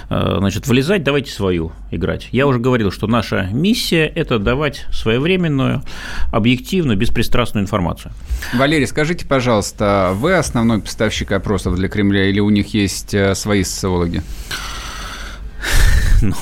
э, 0.10 0.36
значит, 0.40 0.68
влезать, 0.68 1.04
давайте 1.04 1.32
свою 1.32 1.72
играть. 1.92 2.30
Я 2.32 2.48
уже 2.48 2.60
говорил, 2.60 2.92
что 2.92 3.08
наша 3.08 3.50
миссия– 3.52 4.06
это 4.16 4.40
давать 4.40 4.86
своевременную, 4.92 5.84
объективную, 6.32 6.98
беспристрастную 6.98 7.64
информацию. 7.64 8.14
Валерий, 8.54 8.88
скажите, 8.88 9.26
пожалуйста, 9.26 10.12
вы 10.16 10.36
основной 10.36 10.82
поставщик 10.82 11.32
опросов 11.32 11.76
для 11.76 11.90
Кремля 11.90 12.30
или 12.30 12.40
у 12.40 12.50
них 12.50 12.74
есть 12.74 12.99
э, 13.14 13.36
свои 13.36 13.64
социологи? 13.64 14.22
Ну, 16.22 16.36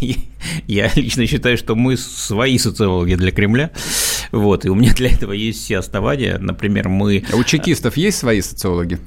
я 0.68 0.90
лично 0.94 1.26
считаю, 1.26 1.56
что 1.56 1.74
мы 1.74 1.96
свои 1.96 2.56
социологи 2.56 3.16
для 3.16 3.32
Кремля. 3.32 3.72
Вот, 4.30 4.64
и 4.64 4.68
у 4.68 4.76
меня 4.76 4.94
для 4.94 5.10
этого 5.10 5.32
есть 5.32 5.64
все 5.64 5.78
основания. 5.78 6.38
Например, 6.38 6.88
мы... 6.88 7.24
А 7.32 7.36
у 7.36 7.42
чекистов 7.42 7.96
есть 7.96 8.18
свои 8.18 8.40
социологи? 8.40 9.00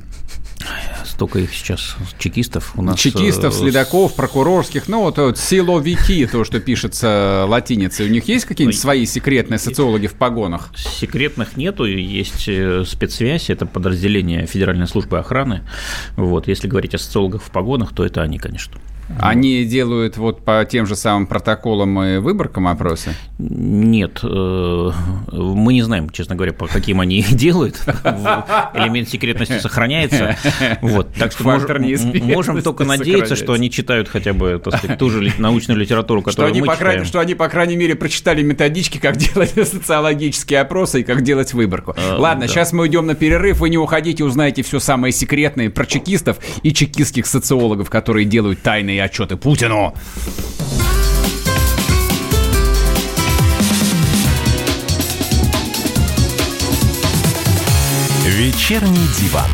Столько 1.15 1.39
их 1.39 1.53
сейчас, 1.53 1.95
чекистов 2.19 2.73
у 2.75 2.81
нас. 2.81 2.99
Чекистов, 2.99 3.55
э, 3.55 3.57
следаков, 3.57 4.15
прокурорских, 4.15 4.89
ну 4.89 5.03
вот, 5.03 5.17
вот 5.17 5.37
силовики, 5.37 6.25
то, 6.25 6.43
что 6.43 6.59
пишется 6.59 7.45
латиницей. 7.47 8.07
У 8.07 8.09
них 8.09 8.27
есть 8.27 8.43
какие-нибудь 8.43 8.77
свои 8.77 9.05
секретные 9.05 9.57
социологи 9.57 10.07
в 10.07 10.15
погонах? 10.15 10.71
Секретных 10.75 11.55
нету, 11.55 11.85
есть 11.85 12.49
э, 12.49 12.83
спецсвязь, 12.85 13.49
это 13.49 13.65
подразделение 13.65 14.45
Федеральной 14.45 14.87
службы 14.87 15.17
охраны. 15.17 15.61
Вот, 16.17 16.49
если 16.49 16.67
говорить 16.67 16.93
о 16.95 16.97
социологах 16.97 17.41
в 17.41 17.49
погонах, 17.49 17.95
то 17.95 18.05
это 18.05 18.21
они, 18.21 18.37
конечно. 18.37 18.77
Они 19.19 19.63
делают 19.65 20.17
вот 20.17 20.43
по 20.43 20.65
тем 20.65 20.85
же 20.85 20.95
самым 20.95 21.27
протоколам 21.27 22.01
и 22.01 22.17
выборкам 22.17 22.67
опросы? 22.67 23.13
Нет, 23.37 24.19
э, 24.23 24.91
мы 25.31 25.73
не 25.73 25.81
знаем, 25.83 26.09
честно 26.09 26.35
говоря, 26.35 26.53
по 26.53 26.67
каким 26.67 26.99
они 27.01 27.19
их 27.19 27.33
делают. 27.35 27.81
Элемент 28.73 29.09
секретности 29.09 29.59
сохраняется. 29.59 30.37
Вот, 30.81 31.13
так 31.13 31.31
что 31.31 31.43
можем, 31.43 32.61
только 32.61 32.83
надеяться, 32.83 33.35
что 33.35 33.53
они 33.53 33.69
читают 33.69 34.07
хотя 34.07 34.33
бы 34.33 34.59
так 34.63 34.77
сказать, 34.77 34.97
ту 34.97 35.09
же 35.09 35.31
научную 35.37 35.79
литературу, 35.79 36.21
которую 36.21 36.53
что 36.53 36.61
мы 36.61 36.67
по 36.67 36.75
крайней, 36.75 37.05
Что 37.05 37.19
они, 37.19 37.35
по 37.35 37.47
крайней 37.47 37.75
мере, 37.75 37.95
прочитали 37.95 38.41
методички, 38.41 38.97
как 38.97 39.17
делать 39.17 39.51
социологические 39.51 40.61
опросы 40.61 41.01
и 41.01 41.03
как 41.03 41.21
делать 41.21 41.53
выборку. 41.53 41.95
А, 41.97 42.17
Ладно, 42.17 42.47
сейчас 42.47 42.73
мы 42.73 42.83
уйдем 42.83 43.05
на 43.05 43.15
перерыв. 43.15 43.59
Вы 43.59 43.69
не 43.69 43.77
уходите, 43.77 44.23
узнаете 44.23 44.63
все 44.63 44.79
самое 44.79 45.11
секретное 45.11 45.69
про 45.69 45.85
чекистов 45.85 46.37
и 46.63 46.73
чекистских 46.73 47.27
социологов, 47.27 47.89
которые 47.89 48.25
делают 48.25 48.61
тайные 48.61 48.94
официальные 48.95 49.03
отчеты 49.03 49.37
Путину. 49.37 49.93
Вечерний 58.25 59.07
диван. 59.19 59.49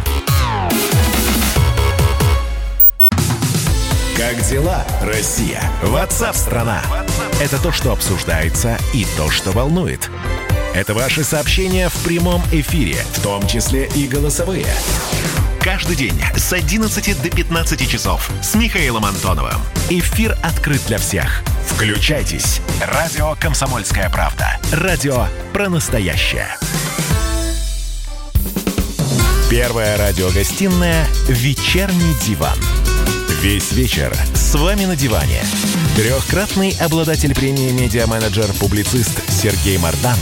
Как 4.17 4.41
дела, 4.49 4.85
Россия? 5.01 5.61
Ватсап-страна! 5.83 6.81
Это 7.41 7.61
то, 7.61 7.71
что 7.71 7.91
обсуждается 7.91 8.77
и 8.93 9.05
то, 9.17 9.29
что 9.29 9.51
волнует. 9.51 10.09
Это 10.73 10.93
ваши 10.93 11.23
сообщения 11.23 11.89
в 11.89 11.95
прямом 12.03 12.41
эфире, 12.51 12.95
в 13.13 13.21
том 13.21 13.45
числе 13.45 13.89
и 13.93 14.07
голосовые. 14.07 14.65
Каждый 15.59 15.97
день 15.97 16.19
с 16.37 16.53
11 16.53 17.21
до 17.21 17.29
15 17.29 17.89
часов 17.89 18.31
с 18.41 18.55
Михаилом 18.55 19.03
Антоновым. 19.03 19.59
Эфир 19.89 20.37
открыт 20.41 20.81
для 20.87 20.97
всех. 20.97 21.43
Включайтесь. 21.67 22.61
Радио 22.81 23.35
«Комсомольская 23.39 24.09
правда». 24.09 24.59
Радио 24.71 25.27
про 25.53 25.67
настоящее. 25.69 26.47
Первая 29.49 29.97
радиогостинная 29.97 31.05
«Вечерний 31.27 32.15
диван». 32.25 32.57
Весь 33.41 33.73
вечер 33.73 34.15
с 34.33 34.55
вами 34.55 34.85
на 34.85 34.95
диване. 34.95 35.41
Трехкратный 35.97 36.75
обладатель 36.79 37.35
премии 37.35 37.71
«Медиа-менеджер-публицист» 37.71 39.21
Сергей 39.29 39.77
Мардан 39.77 40.17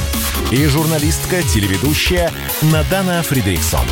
и 0.52 0.66
журналистка-телеведущая 0.66 2.32
Надана 2.62 3.22
Фридриксон. 3.24 3.86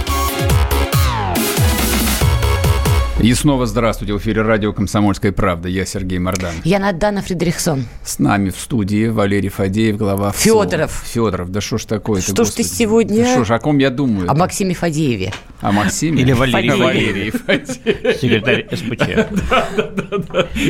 И 3.19 3.33
снова 3.33 3.65
здравствуйте. 3.65 4.13
В 4.13 4.19
эфире 4.19 4.43
радио 4.43 4.73
«Комсомольская 4.73 5.31
правда». 5.31 5.67
Я 5.67 5.85
Сергей 5.85 6.19
Мордан. 6.19 6.53
Я 6.63 6.77
Надана 6.77 7.23
Фредериксон. 7.23 7.85
С 8.03 8.19
нами 8.19 8.51
в 8.51 8.59
студии 8.59 9.07
Валерий 9.07 9.49
Фадеев, 9.49 9.97
глава 9.97 10.31
Федоров. 10.33 11.03
Федоров, 11.03 11.49
да 11.49 11.59
что 11.59 11.79
ж 11.79 11.85
такое 11.85 12.21
Что 12.21 12.45
ж 12.45 12.49
ты 12.51 12.63
сегодня... 12.63 13.25
Что 13.25 13.43
ж, 13.43 13.51
о 13.51 13.59
ком 13.59 13.79
я 13.79 13.89
думаю? 13.89 14.29
О 14.29 14.35
Максиме 14.35 14.75
Фадееве. 14.75 15.33
О 15.61 15.71
Максиме? 15.71 16.21
Или 16.21 16.33
Валерии. 16.33 17.31
Фадеев. 17.31 18.19
Секретарь 18.21 18.67
СПЧ. 18.71 19.01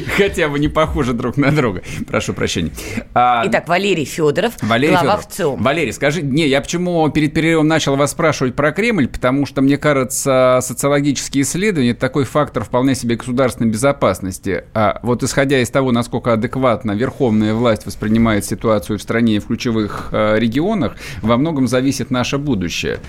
Хотя 0.16 0.48
бы 0.48 0.58
не 0.58 0.70
похожи 0.70 1.12
друг 1.12 1.36
на 1.36 1.52
друга. 1.52 1.82
Прошу 2.08 2.34
прощения. 2.34 2.72
А... 3.14 3.44
Итак, 3.48 3.68
Валерий 3.68 4.06
Федоров, 4.06 4.54
Валерий 4.62 4.96
глава 4.96 5.18
Федоров. 5.18 5.60
Валерий, 5.60 5.92
скажи, 5.92 6.22
не, 6.22 6.48
я 6.48 6.62
почему 6.62 7.10
перед 7.10 7.34
перерывом 7.34 7.68
начал 7.68 7.98
вас 7.98 8.12
спрашивать 8.12 8.56
про 8.56 8.72
Кремль, 8.72 9.10
потому 9.10 9.46
что, 9.46 9.62
мне 9.62 9.78
кажется, 9.78 10.60
социологические 10.62 11.44
исследования– 11.44 11.90
это 11.92 12.00
такой 12.00 12.24
фактор 12.38 12.64
вполне 12.64 12.94
себе 12.94 13.16
государственной 13.16 13.72
безопасности. 13.72 14.66
А 14.76 15.00
вот 15.02 15.24
исходя 15.24 15.60
из 15.60 15.72
того, 15.72 15.92
насколько 15.92 16.34
адекватно 16.34 16.92
верховная 16.92 17.56
власть 17.56 17.88
воспринимает 17.88 18.46
ситуацию 18.46 19.00
в 19.00 19.02
стране 19.02 19.38
и 19.38 19.40
в 19.40 19.48
ключевых 19.48 20.10
э, 20.12 20.38
регионах, 20.38 20.98
во 21.24 21.36
многом 21.38 21.68
зависит 21.68 22.12
наше 22.12 22.38
будущее. 22.38 23.00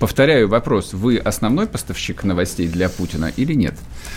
Повторяю 0.00 0.48
вопрос, 0.48 0.94
вы 0.94 1.16
основной 1.16 1.68
поставщик 1.68 2.24
новостей 2.24 2.66
для 2.66 2.88
Путина 2.88 3.30
или 3.36 3.54
нет? 3.54 3.74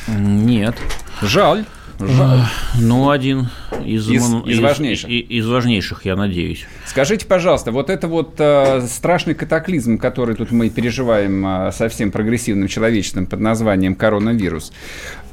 Нет. 0.07 0.75
Жаль. 1.21 1.65
Жаль. 1.99 2.41
Ну, 2.79 3.09
один 3.09 3.49
из, 3.85 4.09
из, 4.09 4.23
из 4.45 4.59
важнейших. 4.59 5.09
Из, 5.09 5.29
из 5.29 5.47
важнейших, 5.47 6.05
я 6.05 6.15
надеюсь. 6.15 6.65
Скажите, 6.85 7.25
пожалуйста, 7.25 7.71
вот 7.71 7.89
это 7.89 8.07
вот 8.07 8.35
э, 8.37 8.81
страшный 8.87 9.33
катаклизм, 9.33 9.97
который 9.97 10.35
тут 10.35 10.51
мы 10.51 10.69
переживаем 10.69 11.45
э, 11.45 11.71
со 11.71 11.87
всем 11.87 12.11
прогрессивным 12.11 12.67
человечеством 12.67 13.25
под 13.25 13.39
названием 13.39 13.95
коронавирус, 13.95 14.73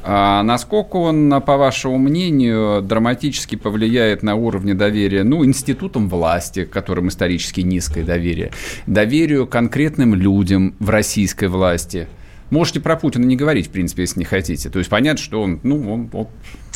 а 0.04 0.42
насколько 0.42 0.96
он, 0.96 1.42
по 1.44 1.56
вашему 1.56 1.98
мнению, 1.98 2.82
драматически 2.82 3.56
повлияет 3.56 4.22
на 4.22 4.34
уровне 4.36 4.74
доверия, 4.74 5.24
ну, 5.24 5.44
институтам 5.44 6.08
власти, 6.08 6.64
которым 6.64 7.08
исторически 7.08 7.60
низкое 7.60 8.04
доверие, 8.04 8.52
доверию 8.86 9.46
конкретным 9.46 10.14
людям 10.14 10.74
в 10.78 10.90
российской 10.90 11.48
власти– 11.48 12.08
Можете 12.52 12.80
про 12.80 12.96
Путина 12.96 13.24
не 13.24 13.34
говорить, 13.34 13.68
в 13.68 13.70
принципе, 13.70 14.02
если 14.02 14.18
не 14.18 14.26
хотите. 14.26 14.68
То 14.68 14.78
есть 14.78 14.90
понятно, 14.90 15.22
что 15.22 15.40
он, 15.40 15.60
ну, 15.62 15.90
он, 15.90 16.10
он, 16.12 16.28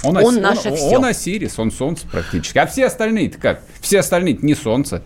он, 0.02 0.16
он, 0.16 0.40
наше 0.40 0.70
он, 0.70 0.76
все. 0.76 0.96
он 0.96 1.04
Осирис, 1.04 1.58
он 1.58 1.70
Солнце 1.70 2.06
практически. 2.06 2.56
А 2.56 2.66
все 2.66 2.86
остальные-то 2.86 3.36
как? 3.36 3.60
Все 3.82 3.98
остальные 3.98 4.38
не 4.40 4.54
Солнце. 4.54 5.02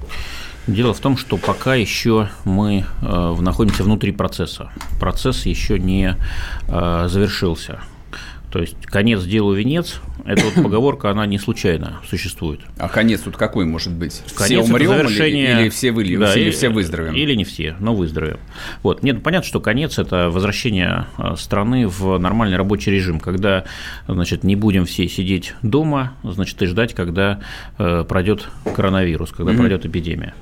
Дело 0.68 0.94
в 0.94 1.00
том, 1.00 1.16
что 1.16 1.38
пока 1.38 1.74
еще 1.74 2.28
мы 2.44 2.84
э, 3.02 3.36
находимся 3.40 3.82
внутри 3.82 4.12
процесса. 4.12 4.70
Процесс 5.00 5.44
еще 5.44 5.76
не 5.76 6.14
э, 6.68 7.06
завершился. 7.08 7.80
То 8.50 8.58
есть 8.58 8.76
конец 8.86 9.22
делу 9.22 9.52
венец. 9.52 10.00
Эта 10.24 10.44
вот 10.44 10.54
поговорка, 10.62 11.10
она 11.10 11.26
не 11.26 11.38
случайно 11.38 12.00
существует. 12.08 12.60
А 12.78 12.88
конец 12.88 13.20
тут 13.20 13.36
какой 13.36 13.64
может 13.64 13.92
быть? 13.92 14.22
Конец 14.36 14.64
все 14.64 14.72
умрем 14.72 14.90
завершение... 14.90 15.52
или, 15.52 15.60
или 15.62 15.68
все 15.68 15.92
вы, 15.92 16.16
да, 16.16 16.34
или, 16.34 16.42
или 16.42 16.50
все 16.50 16.68
выздоровеем? 16.68 17.14
Или 17.14 17.34
не 17.34 17.44
все, 17.44 17.76
но 17.78 17.94
выздоровеем. 17.94 18.38
Вот. 18.82 19.02
Нет, 19.02 19.22
понятно, 19.22 19.46
что 19.46 19.60
конец– 19.60 19.98
это 19.98 20.30
возвращение 20.30 21.06
а, 21.16 21.36
страны 21.36 21.86
в 21.86 22.18
нормальный 22.18 22.56
рабочий 22.56 22.90
режим, 22.90 23.20
когда, 23.20 23.64
значит, 24.08 24.44
не 24.44 24.56
будем 24.56 24.84
все 24.84 25.08
сидеть 25.08 25.54
дома, 25.62 26.14
значит, 26.22 26.60
и 26.62 26.66
ждать, 26.66 26.94
когда 26.94 27.40
э, 27.78 28.04
пройдет 28.08 28.48
коронавирус, 28.74 29.30
когда 29.30 29.52
mm-hmm. 29.52 29.56
пройдет 29.56 29.86
эпидемия. 29.86 30.34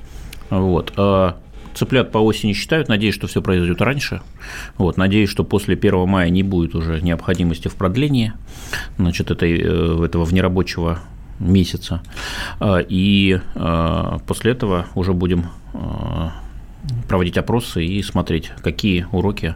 Вот. 0.49 0.93
Цыплят 1.73 2.11
по 2.11 2.17
осени 2.17 2.53
считают, 2.53 2.89
надеюсь, 2.89 3.15
что 3.15 3.27
все 3.27 3.41
произойдет 3.41 3.81
раньше. 3.81 4.21
Вот, 4.77 4.97
надеюсь, 4.97 5.29
что 5.29 5.43
после 5.43 5.75
1 5.75 6.07
мая 6.07 6.29
не 6.29 6.43
будет 6.43 6.75
уже 6.75 7.01
необходимости 7.01 7.67
в 7.67 7.75
продлении 7.75 8.33
значит, 8.97 9.31
этой, 9.31 9.59
э, 9.61 10.05
этого 10.05 10.25
внерабочего 10.25 10.99
месяца. 11.39 12.01
А, 12.59 12.79
и 12.79 13.39
а, 13.55 14.19
после 14.27 14.51
этого 14.51 14.87
уже 14.95 15.13
будем 15.13 15.47
а, 15.73 16.33
проводить 17.07 17.37
опросы 17.37 17.85
и 17.85 18.01
смотреть, 18.03 18.51
какие 18.61 19.07
уроки 19.11 19.55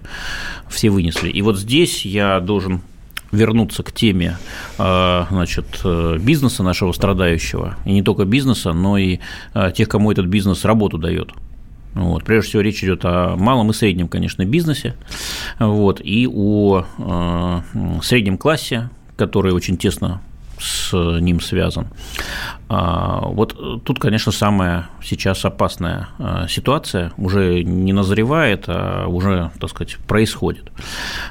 все 0.70 0.90
вынесли. 0.90 1.30
И 1.30 1.42
вот 1.42 1.58
здесь 1.58 2.06
я 2.06 2.40
должен 2.40 2.82
вернуться 3.32 3.82
к 3.82 3.92
теме 3.92 4.38
значит, 4.78 5.82
э, 5.84 6.20
бизнеса 6.20 6.62
нашего 6.62 6.92
страдающего, 6.92 7.78
и 7.84 7.92
не 7.92 8.04
только 8.04 8.26
бизнеса, 8.26 8.74
но 8.74 9.00
и 9.00 9.20
тех, 9.74 9.90
кому 9.90 10.12
этот 10.12 10.28
бизнес 10.28 10.66
работу 10.66 11.00
дает. 11.00 11.32
Вот. 11.94 12.24
Прежде 12.24 12.50
всего, 12.50 12.62
речь 12.62 12.84
идет 12.84 13.06
о 13.06 13.36
малом 13.36 13.72
и 13.72 13.74
среднем, 13.74 14.08
конечно, 14.08 14.46
бизнесе, 14.46 14.96
вот, 15.60 16.02
и 16.04 16.28
о 16.28 16.86
э, 16.98 17.62
среднем 18.02 18.38
классе, 18.38 18.90
который 19.16 19.54
очень 19.54 19.78
тесно 19.78 20.22
с 20.60 20.94
ним 21.20 21.42
связан. 21.42 21.88
А, 22.70 23.26
вот 23.28 23.84
тут, 23.84 24.00
конечно, 24.00 24.32
самая 24.32 24.88
сейчас 25.04 25.44
опасная 25.46 26.10
а, 26.18 26.48
ситуация 26.48 27.12
уже 27.18 27.64
не 27.64 27.92
назревает, 27.92 28.66
а 28.68 29.08
уже, 29.08 29.52
так 29.60 29.70
сказать, 29.70 29.98
происходит. 30.08 30.72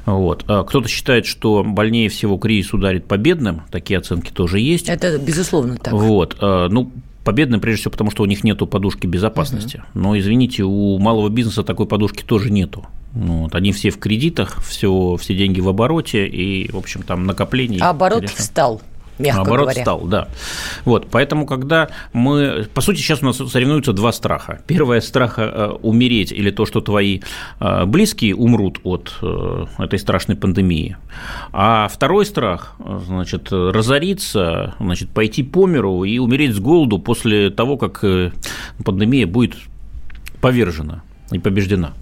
Вот. 0.05 0.43
Кто-то 0.43 0.87
считает, 0.89 1.27
что 1.27 1.65
больнее 1.65 2.09
всего 2.09 2.37
кризис 2.37 2.75
ударит 2.75 3.07
по 3.07 3.17
бедным, 3.17 3.63
такие 3.71 3.99
оценки 3.99 4.31
тоже 4.31 4.59
есть. 4.59 4.89
Это 4.89 5.19
безусловно 5.19 5.77
так. 5.77 5.93
Вот. 5.93 6.37
Ну, 6.41 6.93
победным, 7.25 7.61
прежде 7.61 7.81
всего, 7.81 7.93
потому 7.93 8.11
что 8.11 8.23
у 8.23 8.27
них 8.27 8.45
нету 8.45 8.67
подушки 8.67 9.07
безопасности. 9.07 9.79
Угу. 9.95 10.03
Но, 10.03 10.19
извините, 10.19 10.65
у 10.65 10.99
малого 10.99 11.29
бизнеса 11.29 11.63
такой 11.63 11.87
подушки 11.87 12.23
тоже 12.23 12.51
нету. 12.51 12.87
Ну, 13.15 13.45
вот, 13.45 13.55
они 13.55 13.73
все 13.73 13.91
в 13.91 13.99
кредитах, 13.99 14.63
все, 14.63 15.17
все 15.21 15.37
деньги 15.37 15.61
в 15.61 15.69
обороте, 15.69 16.27
и, 16.27 16.71
в 16.71 16.77
общем, 16.77 17.03
там 17.03 17.27
накопление. 17.27 17.81
А 17.83 17.91
оборот 17.91 18.21
конечно, 18.21 18.39
встал 18.39 18.83
мягко 19.23 19.37
Наоборот, 19.39 19.67
говоря. 19.67 19.83
стал, 19.83 20.01
да. 20.03 20.29
Вот, 20.85 21.09
поэтому, 21.11 21.47
когда 21.47 21.89
мы... 22.13 22.67
По 22.75 22.81
сути, 22.81 22.99
сейчас 22.99 23.23
у 23.23 23.27
нас 23.27 23.37
соревнуются 23.37 23.93
два 23.93 24.13
страха. 24.13 24.61
Первое– 24.67 25.01
страх 25.01 25.35
э, 25.39 25.71
умереть 25.83 26.33
или 26.33 26.51
то, 26.51 26.67
что 26.67 26.81
твои 26.81 27.21
э, 27.61 27.85
близкие 27.87 28.35
умрут 28.35 28.81
от 28.85 29.15
э, 29.23 29.67
этой 29.79 29.99
страшной 29.99 30.37
пандемии. 30.37 30.97
А 31.53 31.89
второй 31.89 32.27
страх, 32.27 32.77
значит, 33.07 33.53
разориться, 33.53 34.75
значит, 34.79 35.11
пойти 35.11 35.43
по 35.43 35.67
миру 35.67 36.05
и 36.05 36.19
умереть 36.19 36.55
с 36.55 36.59
голоду 36.59 36.99
после 36.99 37.51
того, 37.51 37.77
как 37.77 38.05
пандемия 38.85 39.27
будет 39.27 39.57
повержена 40.41 41.03
и 41.33 41.39
побеждена. 41.39 41.93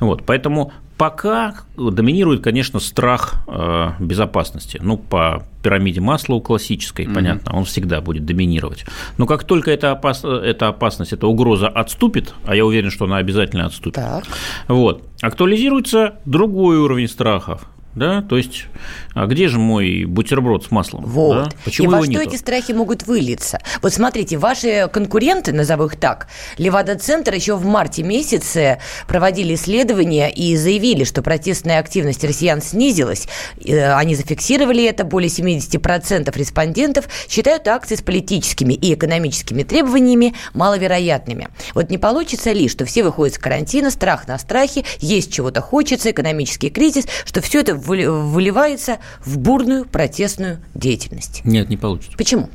Вот, 0.00 0.24
поэтому 0.24 0.72
пока 1.02 1.54
доминирует, 1.76 2.42
конечно, 2.42 2.78
страх 2.78 3.42
э, 3.48 3.90
безопасности. 3.98 4.78
Ну, 4.80 4.96
по 4.96 5.44
пирамиде 5.62 6.00
Маслоу 6.00 6.40
классической, 6.40 7.06
mm-hmm. 7.06 7.14
понятно, 7.14 7.56
он 7.56 7.64
всегда 7.64 8.00
будет 8.00 8.24
доминировать. 8.24 8.84
Но 9.18 9.26
как 9.26 9.44
только 9.44 9.72
эта, 9.72 9.90
опас... 9.90 10.24
эта 10.24 10.68
опасность, 10.68 11.12
эта 11.12 11.26
угроза 11.26 11.68
отступит, 11.68 12.34
а 12.44 12.54
я 12.54 12.64
уверен, 12.64 12.90
что 12.90 13.06
она 13.06 13.16
обязательно 13.16 13.66
отступит, 13.66 13.96
так. 13.96 14.24
вот, 14.68 15.08
актуализируется 15.20 16.20
другой 16.24 16.76
уровень 16.78 17.08
страхов 17.08 17.66
да, 17.94 18.22
то 18.22 18.38
есть, 18.38 18.66
а 19.14 19.26
где 19.26 19.48
же 19.48 19.58
мой 19.58 20.04
бутерброд 20.04 20.64
с 20.64 20.70
маслом? 20.70 21.04
Вот. 21.04 21.34
Да? 21.34 21.50
Почему 21.64 21.90
И 21.90 21.94
во 21.94 22.02
что 22.02 22.10
нету? 22.10 22.30
эти 22.30 22.36
страхи 22.36 22.72
могут 22.72 23.06
вылиться? 23.06 23.60
Вот 23.82 23.92
смотрите, 23.92 24.38
ваши 24.38 24.88
конкуренты, 24.90 25.52
назову 25.52 25.86
их 25.86 25.96
так, 25.96 26.28
Левада-центр 26.56 27.34
еще 27.34 27.56
в 27.56 27.66
марте 27.66 28.02
месяце 28.02 28.78
проводили 29.06 29.54
исследования 29.54 30.30
и 30.30 30.56
заявили, 30.56 31.04
что 31.04 31.20
протестная 31.22 31.80
активность 31.80 32.24
россиян 32.24 32.62
снизилась. 32.62 33.28
Э, 33.64 33.92
они 33.94 34.14
зафиксировали 34.14 34.84
это, 34.84 35.04
более 35.04 35.28
70% 35.28 36.36
респондентов 36.38 37.08
считают 37.28 37.68
акции 37.68 37.96
с 37.96 38.02
политическими 38.02 38.72
и 38.72 38.94
экономическими 38.94 39.64
требованиями 39.64 40.34
маловероятными. 40.54 41.48
Вот 41.74 41.90
не 41.90 41.98
получится 41.98 42.52
ли, 42.52 42.68
что 42.68 42.86
все 42.86 43.02
выходят 43.02 43.34
с 43.34 43.38
карантина, 43.38 43.90
страх 43.90 44.26
на 44.28 44.38
страхе, 44.38 44.84
есть 45.00 45.32
чего-то 45.32 45.60
хочется, 45.60 46.10
экономический 46.10 46.70
кризис, 46.70 47.06
что 47.26 47.42
все 47.42 47.60
это 47.60 47.81
выливается 47.82 48.98
в 49.24 49.38
бурную 49.38 49.84
протестную 49.84 50.58
деятельность. 50.74 51.42
Нет, 51.44 51.68
не 51.68 51.76
получится. 51.76 52.16
Почему? 52.16 52.50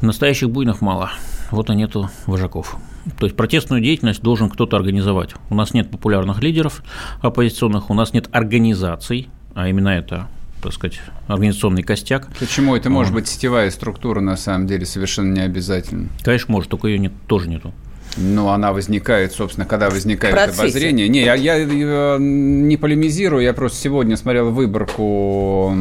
Настоящих 0.00 0.50
буйных 0.50 0.80
мало. 0.80 1.10
Вот 1.50 1.70
и 1.70 1.74
нету 1.74 2.10
вожаков. 2.26 2.76
То 3.18 3.26
есть 3.26 3.36
протестную 3.36 3.80
деятельность 3.80 4.20
должен 4.20 4.50
кто-то 4.50 4.76
организовать. 4.76 5.30
У 5.48 5.54
нас 5.54 5.74
нет 5.74 5.90
популярных 5.90 6.42
лидеров 6.42 6.82
оппозиционных, 7.20 7.88
у 7.88 7.94
нас 7.94 8.12
нет 8.12 8.28
организаций, 8.32 9.28
а 9.54 9.68
именно 9.68 9.90
это 9.90 10.28
так 10.62 10.72
сказать, 10.72 11.00
организационный 11.28 11.82
костяк. 11.82 12.28
Почему? 12.40 12.74
Это 12.74 12.90
может 12.90 13.14
быть 13.14 13.28
сетевая 13.28 13.70
структура, 13.70 14.20
на 14.20 14.36
самом 14.36 14.66
деле, 14.66 14.84
совершенно 14.84 15.32
не 15.32 15.40
обязательно. 15.40 16.08
Конечно, 16.22 16.52
может, 16.52 16.70
только 16.70 16.88
ее 16.88 16.98
нет, 16.98 17.12
тоже 17.28 17.48
нету. 17.48 17.72
Ну, 18.16 18.48
она 18.48 18.72
возникает, 18.72 19.32
собственно, 19.32 19.66
когда 19.66 19.90
возникает 19.90 20.58
обозрение. 20.58 21.08
Не, 21.08 21.22
я, 21.22 21.34
я 21.34 21.58
э, 21.58 22.16
не 22.18 22.76
полемизирую, 22.76 23.42
я 23.42 23.52
просто 23.52 23.78
сегодня 23.78 24.16
смотрел 24.16 24.50
выборку 24.50 25.74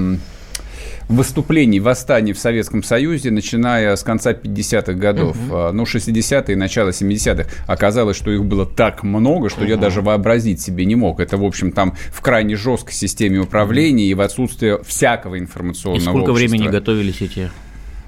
выступлений, 1.07 1.79
восстаний 1.79 2.33
в 2.33 2.39
Советском 2.39 2.83
Союзе, 2.83 3.31
начиная 3.31 3.95
с 3.95 4.03
конца 4.03 4.33
50-х 4.33 4.93
годов, 4.93 5.37
угу. 5.37 5.71
ну, 5.71 5.83
60-е 5.83 6.53
и 6.53 6.55
начало 6.55 6.89
70-х. 6.89 7.47
Оказалось, 7.67 8.17
что 8.17 8.31
их 8.31 8.43
было 8.43 8.65
так 8.65 9.03
много, 9.03 9.49
что 9.49 9.61
угу. 9.61 9.69
я 9.69 9.77
даже 9.77 10.01
вообразить 10.01 10.61
себе 10.61 10.85
не 10.85 10.95
мог. 10.95 11.19
Это, 11.19 11.37
в 11.37 11.43
общем, 11.43 11.71
там 11.71 11.95
в 12.11 12.21
крайне 12.21 12.55
жесткой 12.55 12.93
системе 12.93 13.39
управления 13.39 14.05
и 14.05 14.13
в 14.13 14.21
отсутствии 14.21 14.83
всякого 14.83 15.37
информационного 15.37 16.01
И 16.01 16.03
сколько 16.03 16.31
общества. 16.31 16.57
времени 16.57 16.71
готовились 16.71 17.21
эти 17.21 17.51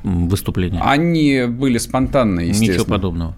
выступления? 0.04 0.82
Они 0.82 1.46
были 1.48 1.78
спонтанные, 1.78 2.50
естественно. 2.50 2.74
Ничего 2.74 2.86
подобного. 2.86 3.36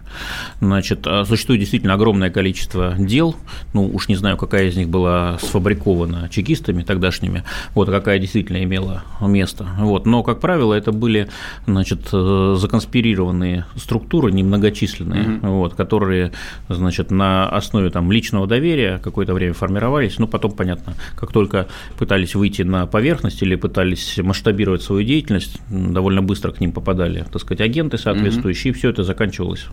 Значит, 0.62 1.06
а, 1.06 1.26
существует 1.26 1.60
действительно 1.60 1.94
огромное 1.94 2.30
количество 2.30 2.96
дел, 2.98 3.36
ну, 3.74 3.88
уж 3.88 4.08
не 4.08 4.16
знаю, 4.16 4.38
какая 4.38 4.68
из 4.68 4.78
них 4.78 4.90
была 4.90 5.38
сфабрикована 5.40 6.30
чекистами 6.30 6.84
тогдашними, 6.84 7.44
вот, 7.76 7.90
а 7.90 7.92
какая 7.92 8.20
действительно 8.20 8.64
имела 8.64 9.04
место, 9.22 9.68
вот, 9.80 10.06
но, 10.06 10.24
как 10.24 10.40
правило, 10.40 10.74
это 10.74 10.92
были, 10.92 11.30
значит, 11.66 12.10
э, 12.12 12.56
законспирированные 12.58 13.66
структуры, 13.76 14.32
немногочисленные, 14.32 15.38
угу. 15.38 15.48
вот, 15.48 15.76
которые, 15.76 16.32
значит, 16.68 17.12
на 17.12 17.50
основе 17.50 17.90
там 17.90 18.12
личного 18.12 18.48
доверия 18.48 19.00
какое-то 19.04 19.34
время 19.34 19.54
формировались, 19.54 20.20
но 20.20 20.28
потом, 20.28 20.52
понятно, 20.52 20.96
как 21.16 21.32
только 21.32 21.68
пытались 21.98 22.36
выйти 22.36 22.64
на 22.64 22.86
поверхность 22.86 23.42
или 23.42 23.56
пытались 23.56 24.18
масштабировать 24.18 24.82
свою 24.82 25.04
деятельность, 25.04 25.60
довольно 25.70 26.22
быстро 26.22 26.49
к 26.52 26.60
ним 26.62 26.72
попадали, 26.72 27.26
так 27.32 27.42
сказать, 27.42 27.62
агенты 27.62 27.98
соответствующие, 27.98 28.72
mm-hmm. 28.72 28.76
и 28.76 28.80
все 28.80 28.90
это 28.90 29.04
заканчивалось, 29.04 29.66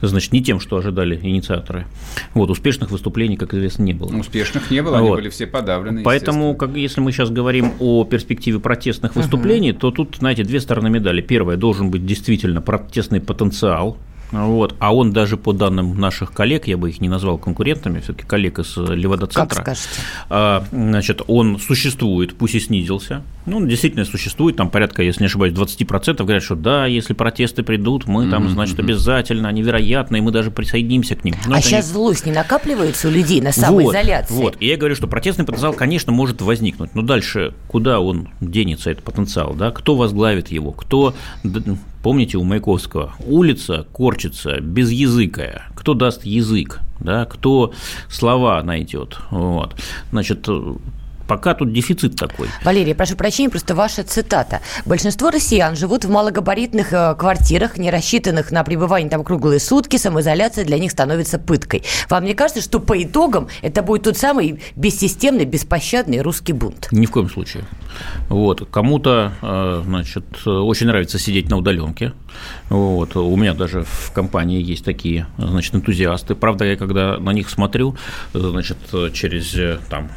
значит, 0.00 0.32
не 0.32 0.42
тем, 0.42 0.60
что 0.60 0.76
ожидали 0.76 1.18
инициаторы. 1.22 1.86
Вот, 2.34 2.50
успешных 2.50 2.90
выступлений, 2.90 3.36
как 3.36 3.54
известно, 3.54 3.82
не 3.82 3.92
было. 3.92 4.14
Успешных 4.16 4.70
не 4.70 4.82
было, 4.82 4.98
вот. 4.98 5.06
они 5.06 5.14
были 5.16 5.28
все 5.28 5.46
подавлены. 5.46 6.02
Поэтому, 6.02 6.54
как, 6.54 6.74
если 6.76 7.00
мы 7.00 7.12
сейчас 7.12 7.30
говорим 7.30 7.72
о 7.80 8.04
перспективе 8.04 8.58
протестных 8.58 9.16
выступлений, 9.16 9.70
uh-huh. 9.70 9.78
то 9.78 9.90
тут, 9.90 10.16
знаете, 10.18 10.44
две 10.44 10.60
стороны 10.60 10.90
медали. 10.90 11.20
Первое, 11.20 11.56
должен 11.56 11.90
быть 11.90 12.04
действительно 12.06 12.60
протестный 12.60 13.20
потенциал, 13.20 13.98
вот. 14.34 14.74
А 14.78 14.94
он 14.94 15.12
даже 15.12 15.36
по 15.36 15.52
данным 15.52 15.98
наших 15.98 16.32
коллег, 16.32 16.66
я 16.66 16.76
бы 16.76 16.90
их 16.90 17.00
не 17.00 17.08
назвал 17.08 17.38
конкурентами, 17.38 18.00
все-таки 18.00 18.26
коллег 18.26 18.58
из 18.58 18.76
Левада-центра, 18.76 19.56
как 19.56 19.76
скажете? 19.76 20.00
А, 20.28 20.64
значит, 20.72 21.22
он 21.26 21.58
существует, 21.58 22.36
пусть 22.36 22.54
и 22.54 22.60
снизился. 22.60 23.22
Ну, 23.46 23.58
он 23.58 23.68
действительно 23.68 24.04
существует, 24.04 24.56
там 24.56 24.70
порядка, 24.70 25.02
если 25.02 25.20
не 25.20 25.26
ошибаюсь, 25.26 25.52
20% 25.52 26.16
говорят, 26.16 26.42
что 26.42 26.54
да, 26.54 26.86
если 26.86 27.12
протесты 27.12 27.62
придут, 27.62 28.06
мы 28.06 28.30
там, 28.30 28.48
значит, 28.48 28.78
обязательно, 28.78 29.48
они 29.48 29.62
вероятны, 29.62 30.16
и 30.16 30.20
мы 30.20 30.32
даже 30.32 30.50
присоединимся 30.50 31.14
к 31.14 31.24
ним. 31.24 31.34
Но 31.46 31.56
а 31.56 31.60
сейчас 31.60 31.86
не... 31.86 31.92
злость 31.92 32.26
не 32.26 32.32
накапливается 32.32 33.08
у 33.08 33.10
людей 33.10 33.40
на 33.40 33.52
самоизоляции? 33.52 34.34
Вот, 34.34 34.42
вот, 34.42 34.56
и 34.60 34.66
я 34.66 34.76
говорю, 34.76 34.96
что 34.96 35.06
протестный 35.06 35.44
потенциал, 35.44 35.74
конечно, 35.74 36.12
может 36.12 36.40
возникнуть, 36.40 36.94
но 36.94 37.02
дальше 37.02 37.54
куда 37.68 38.00
он 38.00 38.28
денется, 38.40 38.90
этот 38.90 39.04
потенциал, 39.04 39.54
да, 39.54 39.70
кто 39.70 39.94
возглавит 39.94 40.48
его, 40.48 40.72
кто 40.72 41.14
Помните 42.04 42.36
у 42.36 42.44
Маяковского, 42.44 43.14
улица 43.24 43.86
корчится 43.90 44.60
без 44.60 44.90
языка. 44.90 45.62
Кто 45.74 45.94
даст 45.94 46.26
язык, 46.26 46.80
да? 47.00 47.24
кто 47.24 47.72
слова 48.10 48.62
найдет. 48.62 49.16
Вот. 49.30 49.74
Значит, 50.10 50.46
Пока 51.26 51.54
тут 51.54 51.72
дефицит 51.72 52.16
такой. 52.16 52.48
Валерий, 52.64 52.94
прошу 52.94 53.16
прощения, 53.16 53.48
просто 53.48 53.74
ваша 53.74 54.04
цитата. 54.04 54.60
Большинство 54.84 55.30
россиян 55.30 55.76
живут 55.76 56.04
в 56.04 56.10
малогабаритных 56.10 56.92
э, 56.92 57.14
квартирах, 57.14 57.78
не 57.78 57.90
рассчитанных 57.90 58.50
на 58.50 58.64
пребывание 58.64 59.10
там 59.10 59.24
круглые 59.24 59.60
сутки, 59.60 59.96
самоизоляция 59.96 60.64
для 60.64 60.78
них 60.78 60.90
становится 60.90 61.38
пыткой. 61.38 61.82
Вам 62.08 62.24
не 62.24 62.34
кажется, 62.34 62.62
что 62.62 62.80
по 62.80 63.02
итогам 63.02 63.48
это 63.62 63.82
будет 63.82 64.02
тот 64.04 64.16
самый 64.16 64.60
бессистемный, 64.76 65.44
беспощадный 65.44 66.20
русский 66.20 66.52
бунт? 66.52 66.88
Ни 66.90 67.06
в 67.06 67.10
коем 67.10 67.30
случае. 67.30 67.64
Вот. 68.28 68.68
Кому-то, 68.70 69.32
э, 69.40 69.82
значит, 69.84 70.24
очень 70.46 70.86
нравится 70.86 71.18
сидеть 71.18 71.48
на 71.48 71.56
удаленке. 71.56 72.12
Вот. 72.68 73.16
У 73.16 73.36
меня 73.36 73.54
даже 73.54 73.84
в 73.84 74.12
компании 74.12 74.62
есть 74.62 74.84
такие, 74.84 75.26
значит, 75.38 75.74
энтузиасты. 75.74 76.34
Правда, 76.34 76.64
я 76.64 76.76
когда 76.76 77.18
на 77.18 77.30
них 77.30 77.50
смотрю, 77.50 77.96
значит, 78.32 78.78
через 79.12 79.54
э, 79.54 79.78
там 79.88 80.10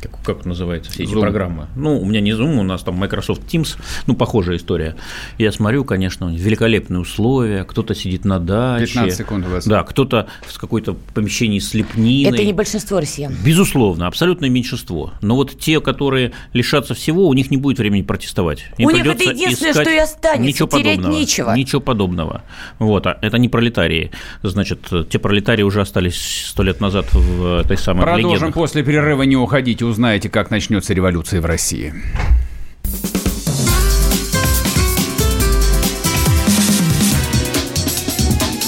как, 0.00 0.22
как 0.22 0.44
называется, 0.44 0.90
все 0.90 1.04
эти 1.04 1.12
Zoom. 1.12 1.20
программы. 1.20 1.66
Ну, 1.76 2.00
у 2.00 2.04
меня 2.04 2.20
не 2.20 2.32
Zoom, 2.32 2.58
у 2.58 2.62
нас 2.62 2.82
там 2.82 2.94
Microsoft 2.96 3.42
Teams, 3.52 3.76
ну, 4.06 4.14
похожая 4.14 4.56
история. 4.56 4.96
Я 5.38 5.52
смотрю, 5.52 5.84
конечно, 5.84 6.34
великолепные 6.34 7.00
условия, 7.00 7.64
кто-то 7.64 7.94
сидит 7.94 8.24
на 8.24 8.38
даче. 8.38 8.86
15 8.86 9.18
секунд 9.18 9.46
у 9.46 9.50
вас. 9.50 9.66
Да, 9.66 9.82
кто-то 9.82 10.28
в 10.42 10.58
какой-то 10.58 10.94
помещении 11.14 11.58
с 11.58 11.74
лепниной. 11.74 12.24
Это 12.24 12.44
не 12.44 12.52
большинство 12.52 13.00
россиян. 13.00 13.34
Безусловно, 13.44 14.06
абсолютное 14.06 14.48
меньшинство. 14.48 15.12
Но 15.20 15.36
вот 15.36 15.58
те, 15.58 15.80
которые 15.80 16.32
лишатся 16.52 16.94
всего, 16.94 17.28
у 17.28 17.34
них 17.34 17.50
не 17.50 17.56
будет 17.56 17.78
времени 17.78 18.02
протестовать. 18.02 18.64
Им 18.78 18.88
у 18.88 18.90
них 18.90 19.06
это 19.06 19.24
единственное, 19.24 19.72
что 19.72 19.90
и 19.90 19.96
останется, 19.96 20.42
ничего 20.42 20.68
терять 20.68 20.96
подобного. 20.96 21.20
нечего. 21.20 21.54
Ничего 21.54 21.80
подобного. 21.80 22.42
Вот, 22.78 23.06
а 23.06 23.18
это 23.20 23.38
не 23.38 23.48
пролетарии. 23.48 24.10
Значит, 24.42 24.88
те 25.08 25.18
пролетарии 25.18 25.62
уже 25.62 25.80
остались 25.80 26.46
сто 26.48 26.62
лет 26.62 26.80
назад 26.80 27.06
в 27.12 27.60
этой 27.60 27.76
самой 27.76 28.02
Продолжим 28.02 28.30
легендах. 28.30 28.54
после 28.54 28.82
перерыва, 28.82 29.22
не 29.22 29.36
уходите 29.36 29.84
узнаете, 29.90 30.28
как 30.28 30.50
начнется 30.50 30.94
революция 30.94 31.40
в 31.40 31.46
России. 31.46 31.92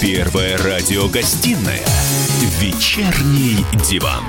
Первая 0.01 0.59
радиогостинная 0.59 1.81
«Вечерний 2.61 3.65
диван». 3.89 4.25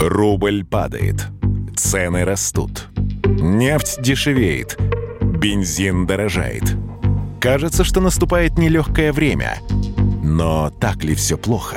Рубль 0.00 0.64
падает. 0.64 1.28
Цены 1.76 2.24
растут. 2.24 2.88
Нефть 3.24 4.02
дешевеет. 4.02 4.76
Бензин 5.20 6.06
дорожает. 6.06 6.76
Кажется, 7.40 7.84
что 7.84 8.00
наступает 8.00 8.58
нелегкое 8.58 9.12
время. 9.12 9.58
Но 10.22 10.70
так 10.70 11.04
ли 11.04 11.14
все 11.14 11.38
плохо? 11.38 11.76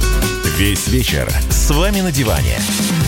Весь 0.61 0.89
вечер 0.89 1.27
с 1.49 1.71
вами 1.71 2.01
на 2.01 2.11
диване. 2.11 2.59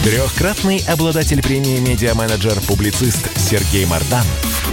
Трехкратный 0.04 0.84
обладатель 0.88 1.40
премии 1.44 1.78
«Медиа-менеджер-публицист» 1.78 3.30
Сергей 3.38 3.86
Мардан 3.86 4.26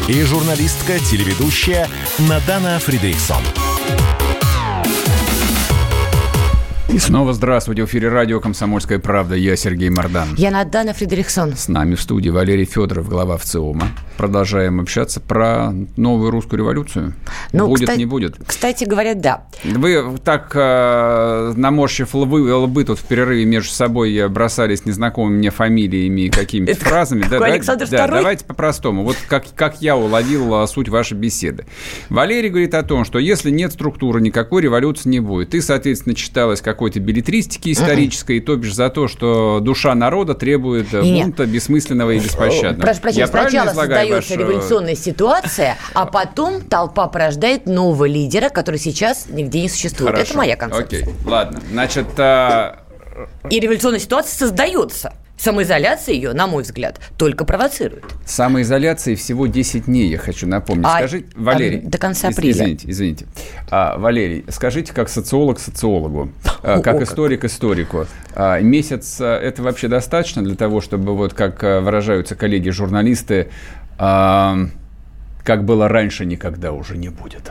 и 0.09 0.23
журналистка-телеведущая 0.23 1.91
Надана 2.21 2.79
Фридрихсон. 2.79 3.45
И 6.93 6.99
снова 6.99 7.33
здравствуйте. 7.33 7.83
В 7.83 7.87
эфире 7.87 8.09
радио 8.09 8.41
«Комсомольская 8.41 8.99
правда». 8.99 9.37
Я 9.37 9.55
Сергей 9.55 9.91
Мордан. 9.91 10.35
Я 10.37 10.51
Надана 10.51 10.93
Фредериксон. 10.93 11.55
С 11.55 11.69
нами 11.69 11.95
в 11.95 12.01
студии 12.03 12.31
Валерий 12.31 12.65
Федоров, 12.65 13.09
глава 13.09 13.37
ВЦИОМа. 13.37 13.87
Продолжаем 14.17 14.81
общаться 14.81 15.21
про 15.21 15.73
новую 15.97 16.33
русскую 16.33 16.59
революцию. 16.59 17.15
Ну, 17.53 17.69
будет, 17.69 17.83
кстати, 17.83 17.99
не 17.99 18.07
будет? 18.07 18.37
Кстати 18.45 18.85
говоря, 18.85 19.15
да. 19.15 19.47
Вы 19.63 20.19
так, 20.25 20.51
э, 20.55 21.53
наморщив 21.57 22.13
лбы, 22.13 22.41
лбы 22.53 22.85
тут 22.85 22.99
в 22.99 23.05
перерыве 23.05 23.45
между 23.45 23.73
собой 23.73 24.29
бросались 24.29 24.85
незнакомыми 24.85 25.39
мне 25.39 25.51
фамилиями 25.51 26.23
и 26.23 26.29
какими-то 26.29 26.75
фразами. 26.75 27.25
Да, 27.31 27.39
Александр 27.39 27.89
да, 27.89 28.09
давайте 28.09 28.45
по-простому. 28.45 29.05
Вот 29.05 29.17
как, 29.29 29.45
как 29.55 29.81
я 29.81 29.97
уловил 29.97 30.67
суть 30.67 30.89
вашей 30.89 31.17
беседы. 31.17 31.67
Валерий 32.09 32.51
говорит 32.51 32.75
о 32.75 32.83
том, 32.83 33.05
что 33.05 33.21
если 33.21 33.51
нет 33.51 33.73
структуры, 33.73 34.21
никакой 34.21 34.63
революции 34.63 35.09
не 35.09 35.21
будет. 35.21 35.51
Ты, 35.51 35.63
соответственно, 35.63 36.17
читалась 36.17 36.61
как 36.61 36.80
какой-то 36.81 36.99
билетристики 36.99 37.73
исторической, 37.73 38.39
uh-uh. 38.39 38.45
то 38.45 38.57
бишь 38.57 38.75
за 38.75 38.89
то, 38.89 39.07
что 39.07 39.61
душа 39.61 39.95
народа 39.95 40.33
требует 40.33 40.91
Нет. 40.95 41.27
бунта 41.27 41.45
бессмысленного 41.45 42.13
и 42.13 42.21
беспощадного. 42.21 42.81
Прошу 42.81 43.01
прощения, 43.03 43.25
Я 43.25 43.27
сначала 43.27 43.75
создается 43.75 44.15
вашу... 44.15 44.41
революционная 44.41 44.95
ситуация, 44.95 45.77
а 45.93 46.07
потом 46.07 46.63
толпа 46.63 47.07
порождает 47.09 47.67
нового 47.67 48.07
лидера, 48.07 48.49
который 48.49 48.79
сейчас 48.79 49.27
нигде 49.29 49.61
не 49.61 49.69
существует. 49.69 50.13
Хорошо. 50.13 50.31
Это 50.31 50.39
моя 50.39 50.57
концепция. 50.57 51.03
Окей, 51.03 51.15
ладно. 51.27 51.61
Значит, 51.71 52.07
а... 52.17 52.79
И 53.51 53.61
революционная 53.61 54.01
ситуация 54.01 54.39
создается. 54.39 55.13
Самоизоляция 55.41 56.15
ее, 56.15 56.35
на 56.35 56.47
мой 56.47 56.65
взгляд, 56.65 57.01
только 57.17 57.47
провоцирует. 57.47 58.05
Самоизоляции 58.27 59.15
всего 59.15 59.47
10 59.47 59.87
дней, 59.87 60.11
я 60.11 60.19
хочу 60.19 60.47
напомнить. 60.47 60.85
А, 60.87 60.99
скажите, 60.99 61.29
Валерий. 61.35 61.79
А, 61.79 61.89
до 61.89 61.97
конца 61.97 62.29
апреля. 62.29 62.51
Извините, 62.53 62.91
извините. 62.91 63.27
А, 63.71 63.97
Валерий, 63.97 64.45
скажите, 64.51 64.93
как 64.93 65.09
социолог 65.09 65.59
социологу, 65.59 66.31
а, 66.63 66.81
как 66.81 67.01
историк 67.01 67.45
историку, 67.45 68.07
а, 68.35 68.61
месяц 68.61 69.19
а, 69.19 69.39
это 69.41 69.63
вообще 69.63 69.89
достаточно 69.89 70.45
для 70.45 70.57
того, 70.57 70.83
чтобы, 70.83 71.17
вот 71.17 71.33
как 71.33 71.63
выражаются 71.63 72.35
коллеги-журналисты, 72.35 73.49
как 73.97 75.65
было 75.65 75.89
раньше, 75.89 76.27
никогда 76.27 76.73
уже 76.73 76.99
не 76.99 77.09
будет. 77.09 77.51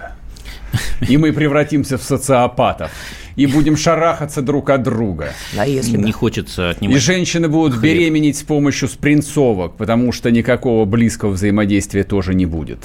И 1.07 1.17
мы 1.17 1.31
превратимся 1.33 1.97
в 1.97 2.03
социопатов 2.03 2.91
и 3.35 3.45
будем 3.45 3.77
шарахаться 3.77 4.41
друг 4.41 4.69
от 4.69 4.83
друга. 4.83 5.33
А 5.57 5.65
если 5.65 5.97
не 5.97 6.11
хочется 6.11 6.71
отнимать. 6.71 6.97
И 6.97 6.99
женщины 6.99 7.47
будут 7.47 7.79
хлеб. 7.79 7.83
беременеть 7.83 8.37
с 8.37 8.43
помощью 8.43 8.89
спринцовок, 8.89 9.77
потому 9.77 10.11
что 10.11 10.29
никакого 10.29 10.85
близкого 10.85 11.31
взаимодействия 11.31 12.03
тоже 12.03 12.33
не 12.33 12.45
будет. 12.45 12.79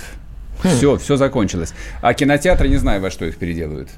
Хм. 0.63 0.69
Все, 0.69 0.97
все 0.97 1.17
закончилось. 1.17 1.75
А 2.03 2.15
кинотеатры 2.15 2.69
не 2.69 2.77
знаю, 2.77 3.01
во 3.01 3.11
что 3.11 3.25
их 3.25 3.37
переделают. 3.37 3.89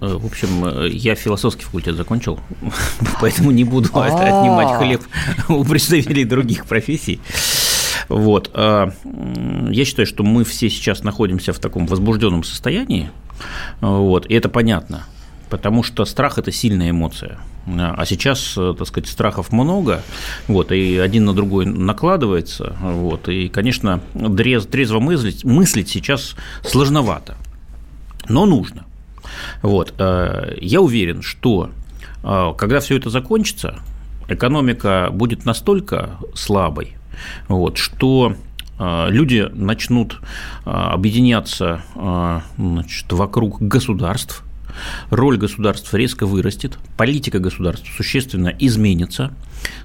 Э, 0.00 0.16
в 0.16 0.26
общем, 0.26 0.64
э, 0.64 0.88
я 0.88 1.14
философский 1.14 1.64
факультет 1.64 1.96
закончил, 1.96 2.40
поэтому 3.20 3.50
не 3.50 3.64
буду 3.64 3.88
отнимать 3.92 4.78
хлеб 4.78 5.02
у 5.48 5.64
представителей 5.64 6.24
других 6.24 6.66
профессий. 6.66 7.20
Вот. 8.08 8.50
А, 8.54 8.92
я 9.70 9.84
считаю, 9.84 10.06
что 10.06 10.22
мы 10.22 10.44
все 10.44 10.68
сейчас 10.68 11.02
находимся 11.02 11.52
в 11.52 11.58
таком 11.58 11.86
возбужденном 11.86 12.44
состоянии, 12.44 13.10
вот, 13.80 14.26
и 14.26 14.34
это 14.34 14.48
понятно 14.48 15.04
потому 15.52 15.82
что 15.82 16.06
страх– 16.06 16.38
это 16.38 16.50
сильная 16.50 16.90
эмоция. 16.90 17.38
А 17.66 18.06
сейчас, 18.06 18.54
э, 18.56 18.74
так 18.76 18.88
сказать, 18.88 19.06
страхов 19.06 19.52
много, 19.52 20.02
вот, 20.48 20.72
и 20.72 20.96
один 20.96 21.26
на 21.26 21.34
другой 21.34 21.66
накладывается, 21.66 22.74
вот, 22.80 23.28
и, 23.28 23.50
конечно, 23.50 24.00
трезво 24.70 24.98
мыслить, 24.98 25.44
мыслить 25.44 25.90
сейчас 25.90 26.36
сложновато, 26.64 27.36
но 28.30 28.46
нужно. 28.46 28.86
Вот, 29.60 29.92
э, 29.98 30.56
я 30.58 30.80
уверен, 30.80 31.20
что 31.20 31.68
э, 32.24 32.52
когда 32.56 32.80
все 32.80 32.96
это 32.96 33.10
закончится, 33.10 33.74
экономика 34.28 35.10
будет 35.12 35.44
настолько 35.44 36.16
слабой, 36.34 36.96
вот, 37.48 37.76
что 37.76 38.36
люди 38.78 39.48
начнут 39.52 40.20
объединяться 40.64 41.82
значит, 41.94 43.12
вокруг 43.12 43.60
государств, 43.60 44.42
роль 45.10 45.36
государств 45.38 45.92
резко 45.94 46.26
вырастет, 46.26 46.78
политика 46.96 47.38
государств 47.38 47.88
существенно 47.96 48.48
изменится, 48.58 49.32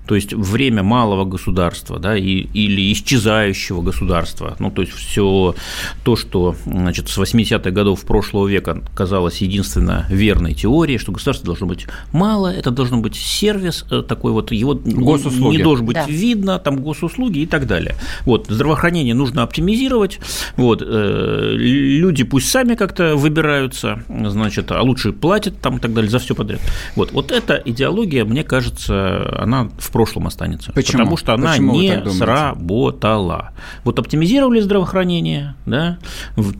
то 0.08 0.16
есть 0.16 0.34
время 0.34 0.84
малого 0.84 1.26
государства 1.26 2.00
да, 2.00 2.18
и, 2.18 2.48
или 2.54 2.92
исчезающего 2.94 3.82
государства, 3.82 4.56
ну, 4.60 4.72
то 4.72 4.82
есть 4.82 4.94
все 4.94 5.56
то, 6.04 6.16
что 6.16 6.56
значит, 6.66 7.10
с 7.10 7.18
80-х 7.18 7.70
годов 7.72 8.02
прошлого 8.02 8.48
века 8.48 8.82
казалось 8.96 9.42
единственно 9.42 10.06
верной 10.10 10.54
теорией, 10.54 10.98
что 10.98 11.12
государство 11.12 11.46
должно 11.46 11.68
быть 11.68 11.88
мало, 12.12 12.48
это 12.48 12.72
должно 12.72 12.98
быть 13.00 13.16
сервис 13.16 13.86
э, 13.92 14.02
такой 14.02 14.32
вот, 14.32 14.52
его 14.52 14.76
госуслуги. 14.76 15.58
не 15.58 15.64
должен 15.64 15.86
быть 15.86 15.96
да. 15.96 16.06
видно, 16.08 16.60
там 16.60 16.78
госуслуги 16.78 17.40
и 17.40 17.46
так 17.46 17.68
далее. 17.68 17.96
Вот, 18.26 18.48
здравоохранение 18.50 19.14
нужно 19.14 19.44
оптимизировать, 19.44 20.20
вот, 20.56 20.82
э, 20.82 21.54
люди 21.58 22.24
пусть 22.24 22.50
сами 22.50 22.76
как-то 22.76 23.16
выбираются, 23.16 24.04
значит, 24.08 24.72
а 24.72 24.82
лучше 24.82 25.12
платят 25.12 25.60
там 25.60 25.78
и 25.78 25.80
так 25.80 25.94
далее 25.94 26.10
за 26.10 26.20
все 26.20 26.36
подряд. 26.36 26.62
Вот, 26.96 27.12
вот 27.12 27.32
эта 27.32 27.62
идеология, 27.66 28.24
мне 28.26 28.44
кажется, 28.44 29.42
она 29.42 29.67
в 29.78 29.92
прошлом 29.92 30.28
останется. 30.28 30.72
Почему? 30.74 31.04
Потому 31.04 31.18
что 31.18 31.34
она 31.34 31.52
Почему 31.52 31.74
не 31.80 32.10
сработала. 32.12 33.52
Вот 33.84 34.00
оптимизировали 34.00 34.60
здравоохранение, 34.60 35.56
да, 35.66 36.00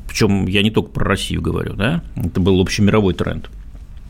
причем 0.08 0.48
я 0.48 0.64
не 0.64 0.72
только 0.72 0.90
про 0.90 1.06
Россию 1.06 1.42
говорю, 1.42 1.74
да, 1.74 2.02
это 2.16 2.40
был 2.40 2.60
общемировой 2.62 3.14
тренд. 3.14 3.50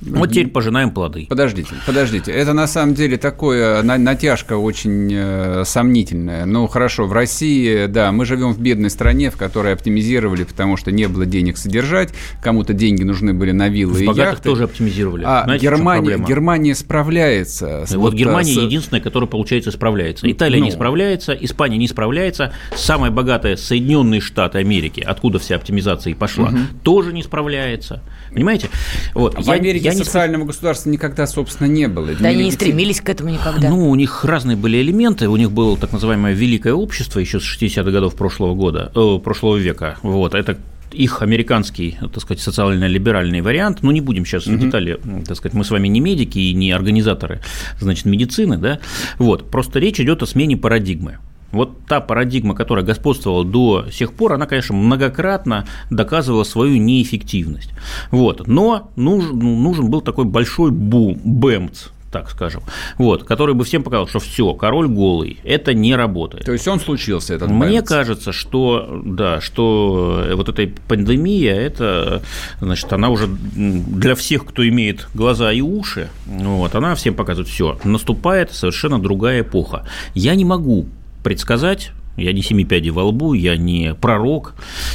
Вот 0.02 0.30
теперь 0.32 0.48
пожинаем 0.50 0.92
плоды. 0.92 1.26
Подождите, 1.28 1.74
подождите. 1.86 2.32
Это 2.32 2.54
на 2.54 2.68
самом 2.68 2.94
деле 2.94 3.18
такое 3.18 3.82
натяжка 3.82 4.58
очень 4.58 5.12
э, 5.12 5.64
сомнительная. 5.66 6.46
Ну, 6.46 6.68
хорошо, 6.68 7.06
в 7.06 7.14
России, 7.14 7.88
да, 7.88 8.12
мы 8.12 8.26
живем 8.26 8.54
в 8.54 8.60
бедной 8.60 8.90
стране, 8.90 9.32
в 9.32 9.38
которой 9.38 9.74
оптимизировали, 9.74 10.44
потому 10.44 10.78
что 10.78 10.92
не 10.92 11.08
было 11.08 11.26
денег 11.26 11.58
содержать, 11.58 12.14
кому-то 12.42 12.74
деньги 12.74 13.04
нужны 13.04 13.34
были 13.34 13.52
на 13.52 13.70
виллы 13.70 13.94
в 13.94 14.02
и 14.02 14.18
яхты. 14.18 14.44
тоже 14.44 14.66
оптимизировали. 14.66 15.24
А 15.26 15.44
Знаете, 15.46 15.66
Германия, 15.66 16.18
Германия 16.18 16.76
справляется. 16.76 17.86
Вот, 17.90 17.98
вот 17.98 18.14
Германия 18.14 18.54
с... 18.54 18.58
единственная, 18.58 19.02
которая, 19.02 19.30
получается, 19.30 19.72
справляется. 19.72 20.30
Италия 20.32 20.60
ну... 20.60 20.66
не 20.66 20.72
справляется, 20.72 21.34
Испания 21.34 21.78
не 21.78 21.88
справляется, 21.88 22.54
самая 22.76 23.12
богатая 23.12 23.58
Соединенные 23.58 24.22
Штаты 24.22 24.60
Америки, 24.60 25.04
откуда 25.06 25.40
вся 25.40 25.56
оптимизация 25.56 26.12
и 26.12 26.14
пошла, 26.14 26.50
угу. 26.50 26.58
тоже 26.84 27.14
не 27.14 27.24
справляется. 27.24 28.04
Понимаете? 28.32 28.70
Вот. 29.14 29.36
А 29.36 29.40
я, 29.40 29.46
в 29.46 29.50
Америке 29.50 29.87
я 29.88 29.94
социального 29.94 30.42
не... 30.42 30.48
государства 30.48 30.90
никогда, 30.90 31.28
собственно, 31.28 31.68
не 31.68 31.88
было. 31.88 32.08
Да, 32.20 32.30
они 32.30 32.46
не 32.46 32.52
стремились 32.52 33.02
к 33.02 33.10
этому 33.10 33.30
никогда. 33.30 33.70
Ну, 33.70 33.90
у 33.90 33.96
них 33.96 34.24
разные 34.26 34.58
были 34.58 34.82
элементы. 34.82 35.28
У 35.28 35.38
них 35.38 35.52
было 35.52 35.78
так 35.78 35.92
называемое 35.92 36.34
великое 36.34 36.74
общество 36.74 37.20
еще 37.20 37.40
с 37.40 37.44
60-х 37.44 37.90
годов 37.92 38.16
прошлого 38.16 38.56
года, 38.56 38.92
э, 38.96 39.20
прошлого 39.24 39.58
века. 39.58 39.98
Вот. 40.02 40.34
Это 40.34 40.58
их 40.92 41.22
американский, 41.22 41.98
так 42.00 42.22
сказать, 42.22 42.42
социально-либеральный 42.42 43.42
вариант, 43.42 43.80
ну, 43.82 43.92
не 43.92 44.02
будем 44.02 44.26
сейчас 44.26 44.48
угу. 44.48 44.56
в 44.56 44.60
детали, 44.60 45.00
так 45.26 45.38
сказать, 45.38 45.54
мы 45.54 45.64
с 45.64 45.72
вами 45.72 45.88
не 45.88 46.00
медики 46.00 46.40
и 46.40 46.54
не 46.54 46.72
организаторы, 46.72 47.42
значит, 47.80 48.06
медицины, 48.06 48.58
да, 48.58 48.80
вот, 49.18 49.50
просто 49.52 49.80
речь 49.80 50.00
идет 50.00 50.24
о 50.24 50.26
смене 50.26 50.58
парадигмы. 50.58 51.18
Вот 51.52 51.86
та 51.88 52.02
парадигма, 52.02 52.56
которая 52.56 52.86
господствовала 52.86 53.46
до 53.46 53.86
сих 53.92 54.14
пор, 54.14 54.34
она, 54.34 54.46
конечно, 54.46 54.76
многократно 54.76 55.66
доказывала 55.90 56.44
свою 56.44 56.78
неэффективность. 56.78 57.72
Вот. 58.12 58.48
Но 58.48 58.92
нужен, 58.96 59.38
нужен 59.38 59.90
был 59.90 60.02
такой 60.02 60.26
большой 60.26 60.72
бум, 60.72 61.20
бэмц, 61.24 61.88
так 62.12 62.30
скажем, 62.30 62.64
вот, 62.98 63.24
который 63.24 63.54
бы 63.54 63.64
всем 63.64 63.84
показал, 63.84 64.08
что 64.08 64.20
все, 64.20 64.54
король 64.54 64.88
голый, 64.88 65.38
это 65.44 65.74
не 65.74 65.96
работает. 65.96 66.46
То 66.46 66.54
есть 66.54 66.68
он 66.68 66.80
случился, 66.80 67.34
этот 67.34 67.50
Мне 67.50 67.82
кажется, 67.82 68.32
что 68.32 69.02
да, 69.06 69.42
что 69.42 70.26
вот 70.34 70.50
эта 70.50 70.72
пандемия, 70.88 71.54
это, 71.54 72.22
значит, 72.60 72.92
она 72.94 73.10
уже 73.10 73.28
для 73.28 74.16
всех, 74.16 74.46
кто 74.46 74.68
имеет 74.68 75.08
глаза 75.14 75.52
и 75.52 75.62
уши, 75.62 76.10
вот, 76.26 76.76
она 76.76 76.96
всем 76.96 77.14
показывает, 77.14 77.50
все, 77.50 77.78
наступает 77.84 78.52
совершенно 78.54 79.00
другая 79.00 79.42
эпоха. 79.42 79.86
Я 80.14 80.36
не 80.36 80.46
могу 80.46 80.88
предсказать, 81.28 81.92
я 82.16 82.32
не 82.32 82.42
семи 82.42 82.64
пядей 82.64 82.90
во 82.90 83.04
лбу, 83.04 83.34
я 83.34 83.58
не 83.58 83.94
пророк, 83.94 84.54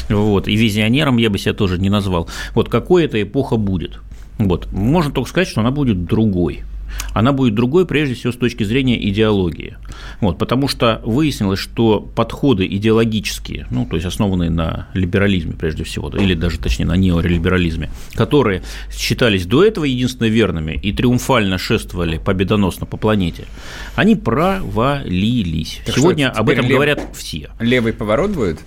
вот, 0.08 0.48
и 0.48 0.56
визионером 0.56 1.18
я 1.18 1.28
бы 1.28 1.36
себя 1.36 1.52
тоже 1.52 1.78
не 1.78 1.90
назвал. 1.90 2.26
Вот 2.54 2.70
какой 2.70 3.04
эта 3.04 3.22
эпоха 3.22 3.58
будет? 3.58 4.00
Вот. 4.38 4.72
Можно 4.72 5.12
только 5.12 5.28
сказать, 5.28 5.46
что 5.48 5.60
она 5.60 5.70
будет 5.70 6.06
другой 6.06 6.62
она 7.12 7.32
будет 7.32 7.54
другой, 7.54 7.86
прежде 7.86 8.14
всего, 8.14 8.32
с 8.32 8.36
точки 8.36 8.64
зрения 8.64 9.08
идеологии. 9.08 9.76
Вот, 10.20 10.38
потому 10.38 10.68
что 10.68 11.00
выяснилось, 11.04 11.58
что 11.58 12.00
подходы 12.00 12.66
идеологические, 12.66 13.66
ну, 13.70 13.86
то 13.86 13.96
есть 13.96 14.06
основанные 14.06 14.50
на 14.50 14.88
либерализме, 14.94 15.52
прежде 15.52 15.84
всего, 15.84 16.08
или 16.10 16.34
даже, 16.34 16.58
точнее, 16.58 16.86
на 16.86 16.96
неолиберализме, 16.96 17.90
которые 18.14 18.62
считались 18.90 19.46
до 19.46 19.64
этого 19.64 19.84
единственно 19.84 20.28
верными 20.28 20.78
и 20.82 20.92
триумфально 20.92 21.58
шествовали 21.58 22.18
победоносно 22.18 22.86
по 22.86 22.96
планете, 22.96 23.44
они 23.96 24.16
провалились. 24.16 25.80
Так 25.84 25.96
Сегодня 25.96 26.30
что, 26.30 26.40
об 26.40 26.48
этом 26.48 26.64
лев... 26.66 26.74
говорят 26.74 27.00
все. 27.14 27.50
Левый 27.60 27.92
поворот 27.92 28.30
будет? 28.30 28.60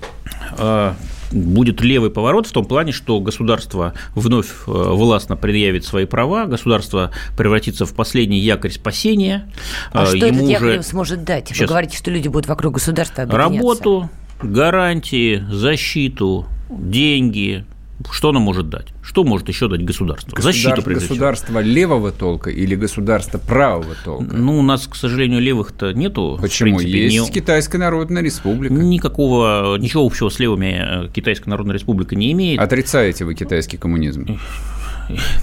А, 0.57 0.95
будет 1.31 1.81
левый 1.81 2.09
поворот 2.09 2.47
в 2.47 2.51
том 2.51 2.65
плане, 2.65 2.91
что 2.91 3.19
государство 3.19 3.93
вновь 4.13 4.47
э, 4.47 4.71
властно 4.71 5.35
предъявит 5.35 5.85
свои 5.85 6.05
права, 6.05 6.45
государство 6.45 7.11
превратится 7.37 7.85
в 7.85 7.93
последний 7.93 8.39
якорь 8.39 8.71
спасения. 8.71 9.51
А 9.91 10.03
э, 10.03 10.07
что 10.07 10.17
Ему 10.17 10.37
этот 10.37 10.49
якорь 10.49 10.79
уже... 10.79 10.83
сможет 10.83 11.23
дать? 11.23 11.49
Вы 11.49 11.55
Сейчас. 11.55 11.69
говорите, 11.69 11.97
что 11.97 12.11
люди 12.11 12.27
будут 12.27 12.47
вокруг 12.47 12.75
государства 12.75 13.23
объединяться. 13.23 13.57
Работу, 13.57 14.09
гарантии, 14.41 15.43
защиту, 15.49 16.45
деньги. 16.69 17.65
Что 18.11 18.29
оно 18.29 18.39
может 18.39 18.69
дать? 18.69 18.87
Что 19.01 19.23
может 19.23 19.47
еще 19.47 19.67
дать 19.67 19.83
государство? 19.83 20.39
Защиту, 20.41 20.69
Государ... 20.69 20.83
прежде 20.85 21.05
всего. 21.05 21.15
Государство 21.15 21.59
левого 21.59 22.11
толка 22.11 22.49
или 22.49 22.75
государство 22.75 23.37
правого 23.37 23.95
толка? 24.03 24.35
Ну, 24.35 24.59
у 24.59 24.61
нас, 24.61 24.87
к 24.87 24.95
сожалению, 24.95 25.39
левых-то 25.39 25.93
нету. 25.93 26.37
Почему? 26.41 26.75
в 26.75 26.79
принципе, 26.79 27.03
Есть 27.05 27.29
ни- 27.29 27.33
Китайская 27.33 27.77
Народная 27.77 28.21
Республика. 28.21 28.73
Никакого, 28.73 29.77
ничего 29.77 30.05
общего 30.05 30.29
с 30.29 30.39
левыми 30.39 31.05
э, 31.05 31.09
Китайская 31.13 31.49
Народная 31.49 31.75
Республика 31.75 32.15
не 32.15 32.31
имеет. 32.33 32.59
Отрицаете 32.59 33.25
вы 33.25 33.33
китайский 33.33 33.77
коммунизм? 33.77 34.39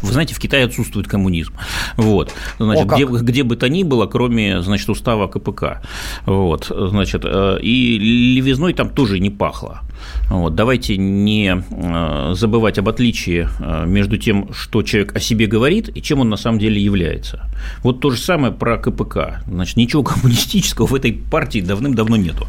Вы 0.03 0.12
знаете, 0.12 0.35
в 0.35 0.38
Китае 0.38 0.64
отсутствует 0.64 1.09
коммунизм. 1.09 1.55
Вот. 1.96 2.33
Значит, 2.59 2.90
О, 2.90 2.94
где, 2.94 3.05
где 3.05 3.42
бы 3.42 3.57
то 3.57 3.68
ни 3.68 3.83
было, 3.83 4.07
кроме 4.07 4.62
значит, 4.62 4.88
устава 4.88 5.29
КПК. 5.29 5.83
Вот. 6.27 6.70
Значит, 6.70 7.22
э, 7.25 7.59
и 7.61 7.98
левизной 7.98 8.75
там 8.75 8.90
тоже 8.90 9.18
не 9.18 9.31
пахло. 9.31 9.81
Вот. 10.29 10.55
Давайте 10.55 10.96
не 10.96 11.62
э, 11.70 12.35
забывать 12.35 12.79
об 12.79 12.88
отличии 12.88 13.48
э, 13.61 13.87
между 13.87 14.18
тем, 14.18 14.53
что 14.53 14.83
человек 14.83 15.14
о 15.16 15.20
себе 15.20 15.46
говорит 15.46 15.90
и 15.94 16.03
чем 16.03 16.20
он 16.20 16.29
на 16.29 16.37
самом 16.37 16.59
деле 16.59 16.81
является. 16.81 17.51
Вот 17.83 18.01
то 18.01 18.11
же 18.11 18.18
самое 18.18 18.53
про 18.53 18.79
КПК. 18.79 19.42
Значит, 19.46 19.77
ничего 19.77 20.03
коммунистического 20.03 20.87
в 20.87 20.94
этой 20.94 21.12
партии 21.12 21.61
давным-давно 21.61 22.16
нету. 22.16 22.46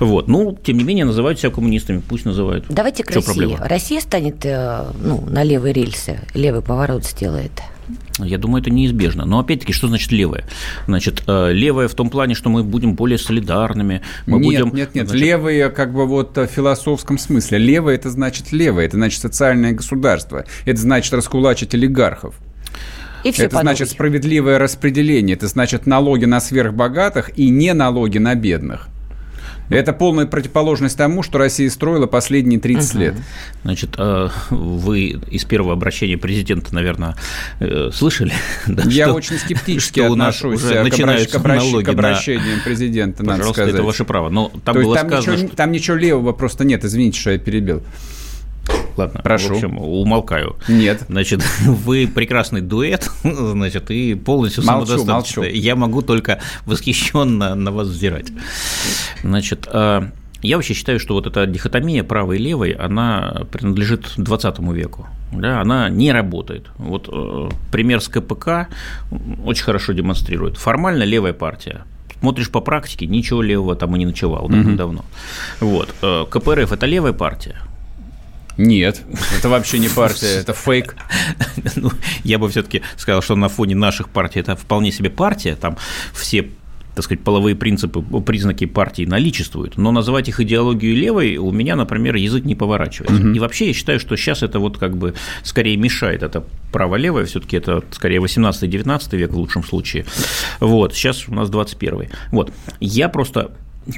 Вот. 0.00 0.28
Ну, 0.28 0.58
тем 0.62 0.78
не 0.78 0.84
менее, 0.84 1.04
называют 1.04 1.38
себя 1.38 1.50
коммунистами, 1.50 2.02
пусть 2.06 2.24
называют. 2.24 2.64
Давайте 2.68 3.02
к 3.02 3.08
Чё 3.08 3.16
России. 3.16 3.26
проблема? 3.26 3.58
Россия 3.68 4.00
станет 4.00 4.44
ну, 4.44 5.24
на 5.28 5.42
левые 5.42 5.72
рельсы, 5.72 6.20
левый 6.46 6.62
поворот 6.62 7.04
сделает. 7.04 7.50
Я 8.18 8.38
думаю, 8.38 8.62
это 8.62 8.70
неизбежно. 8.70 9.24
Но 9.24 9.40
опять-таки, 9.40 9.72
что 9.72 9.88
значит 9.88 10.12
левое? 10.12 10.44
Значит, 10.86 11.24
э, 11.26 11.52
левое 11.52 11.88
в 11.88 11.94
том 11.94 12.08
плане, 12.08 12.34
что 12.34 12.50
мы 12.50 12.62
будем 12.62 12.94
более 12.94 13.18
солидарными. 13.18 14.02
Мы 14.26 14.38
нет, 14.38 14.62
будем, 14.62 14.76
нет, 14.76 14.94
нет. 14.94 15.08
значит, 15.08 15.26
Левые, 15.26 15.70
как 15.70 15.92
бы 15.92 16.06
вот 16.06 16.38
э, 16.38 16.46
в 16.46 16.50
философском 16.50 17.18
смысле. 17.18 17.58
Левое 17.58 17.96
это 17.96 18.10
значит 18.10 18.52
левое, 18.52 18.86
это 18.86 18.96
значит 18.96 19.20
социальное 19.20 19.72
государство. 19.72 20.44
Это 20.64 20.80
значит 20.80 21.12
раскулачить 21.14 21.74
олигархов. 21.74 22.36
И 23.24 23.32
все 23.32 23.46
это 23.46 23.60
значит 23.60 23.90
справедливое 23.90 24.58
распределение. 24.58 25.34
Это 25.34 25.48
значит 25.48 25.86
налоги 25.86 26.26
на 26.26 26.40
сверхбогатых 26.40 27.36
и 27.36 27.48
не 27.48 27.74
налоги 27.74 28.18
на 28.18 28.36
бедных. 28.36 28.88
Это 29.68 29.92
полная 29.92 30.26
противоположность 30.26 30.96
тому, 30.96 31.22
что 31.22 31.38
Россия 31.38 31.68
строила 31.70 32.06
последние 32.06 32.60
30 32.60 32.94
лет. 32.94 33.14
Значит, 33.62 33.94
э, 33.98 34.28
вы 34.50 35.20
из 35.30 35.44
первого 35.44 35.72
обращения 35.72 36.16
президента, 36.16 36.74
наверное, 36.74 37.16
э, 37.60 37.90
слышали? 37.92 38.32
да, 38.66 38.84
Я 38.84 39.06
что- 39.06 39.14
очень 39.14 39.38
скептически 39.38 40.00
что 40.00 40.12
отношусь 40.12 40.62
уже 40.62 40.74
к, 40.74 40.86
обращ- 40.98 41.26
к 41.30 41.34
обращ- 41.34 41.56
налоги 41.56 41.84
к 41.84 41.86
на- 41.88 41.92
обращениям 41.92 42.60
президента, 42.64 43.22
надо 43.22 43.38
Пожалуйста, 43.38 43.62
сказать. 43.62 43.74
это 43.74 43.82
ваше 43.82 44.04
право. 44.04 44.28
Но 44.28 44.52
там 44.64 44.74
То 44.76 44.82
было 44.82 44.94
там, 44.94 45.08
сказано, 45.08 45.32
ничего, 45.34 45.48
что... 45.48 45.56
там 45.56 45.72
ничего 45.72 45.96
левого 45.96 46.32
просто 46.32 46.64
нет. 46.64 46.84
Извините, 46.84 47.18
что 47.20 47.30
я 47.32 47.38
перебил. 47.38 47.82
Ладно, 48.96 49.20
Прошу. 49.22 49.48
в 49.48 49.52
общем, 49.52 49.78
умолкаю. 49.78 50.56
Нет. 50.68 51.04
Значит, 51.08 51.44
вы 51.66 52.08
прекрасный 52.12 52.60
дуэт, 52.60 53.10
значит, 53.22 53.90
и 53.90 54.14
полностью 54.14 54.64
Молчу, 54.64 55.04
молчу. 55.04 55.42
Я 55.42 55.76
могу 55.76 56.02
только 56.02 56.40
восхищенно 56.64 57.54
на 57.54 57.70
вас 57.70 57.88
взирать. 57.88 58.32
Значит, 59.22 59.68
э, 59.70 60.02
я 60.42 60.56
вообще 60.56 60.74
считаю, 60.74 60.98
что 60.98 61.14
вот 61.14 61.26
эта 61.26 61.46
дихотомия 61.46 62.04
правой 62.04 62.38
и 62.38 62.42
левой, 62.42 62.70
она 62.70 63.42
принадлежит 63.50 64.12
20 64.16 64.58
веку. 64.72 65.06
Да, 65.32 65.60
она 65.60 65.88
не 65.88 66.12
работает. 66.12 66.66
Вот 66.78 67.08
э, 67.12 67.48
пример 67.72 68.00
с 68.00 68.08
КПК 68.08 68.68
очень 69.44 69.64
хорошо 69.64 69.92
демонстрирует. 69.92 70.56
Формально 70.56 71.02
левая 71.02 71.32
партия. 71.32 71.84
Смотришь 72.20 72.50
по 72.50 72.60
практике, 72.60 73.06
ничего 73.06 73.42
левого 73.42 73.76
там 73.76 73.94
и 73.94 73.98
не 73.98 74.06
ночевал 74.06 74.48
давно. 74.48 75.04
Вот. 75.60 75.94
Э, 76.02 76.24
КПРФ– 76.30 76.72
это 76.72 76.86
левая 76.86 77.12
партия. 77.12 77.56
Нет, 78.56 79.02
это 79.36 79.48
вообще 79.48 79.78
не 79.78 79.88
партия, 79.88 80.40
это 80.40 80.52
фейк. 80.52 80.96
Ну, 81.76 81.90
я 82.22 82.38
бы 82.38 82.48
все-таки 82.48 82.82
сказал, 82.96 83.22
что 83.22 83.34
на 83.34 83.48
фоне 83.48 83.74
наших 83.74 84.08
партий 84.08 84.40
это 84.40 84.56
вполне 84.56 84.92
себе 84.92 85.10
партия, 85.10 85.56
там 85.56 85.76
все 86.14 86.48
так 86.96 87.04
сказать, 87.04 87.22
половые 87.22 87.54
принципы, 87.54 88.00
признаки 88.22 88.64
партии 88.64 89.04
наличествуют, 89.04 89.76
но 89.76 89.92
называть 89.92 90.30
их 90.30 90.40
идеологию 90.40 90.96
левой 90.96 91.36
у 91.36 91.52
меня, 91.52 91.76
например, 91.76 92.14
язык 92.14 92.46
не 92.46 92.54
поворачивается. 92.54 93.22
И 93.22 93.38
вообще 93.38 93.66
я 93.66 93.74
считаю, 93.74 94.00
что 94.00 94.16
сейчас 94.16 94.42
это 94.42 94.58
вот 94.58 94.78
как 94.78 94.96
бы 94.96 95.12
скорее 95.42 95.76
мешает, 95.76 96.22
это 96.22 96.42
право-левое, 96.72 97.26
все-таки 97.26 97.58
это 97.58 97.84
скорее 97.90 98.20
18-19 98.20 99.14
век 99.14 99.30
в 99.30 99.36
лучшем 99.36 99.62
случае. 99.62 100.06
Вот, 100.58 100.94
сейчас 100.94 101.28
у 101.28 101.34
нас 101.34 101.50
21 101.50 102.08
Вот, 102.32 102.50
я 102.80 103.10
просто 103.10 103.50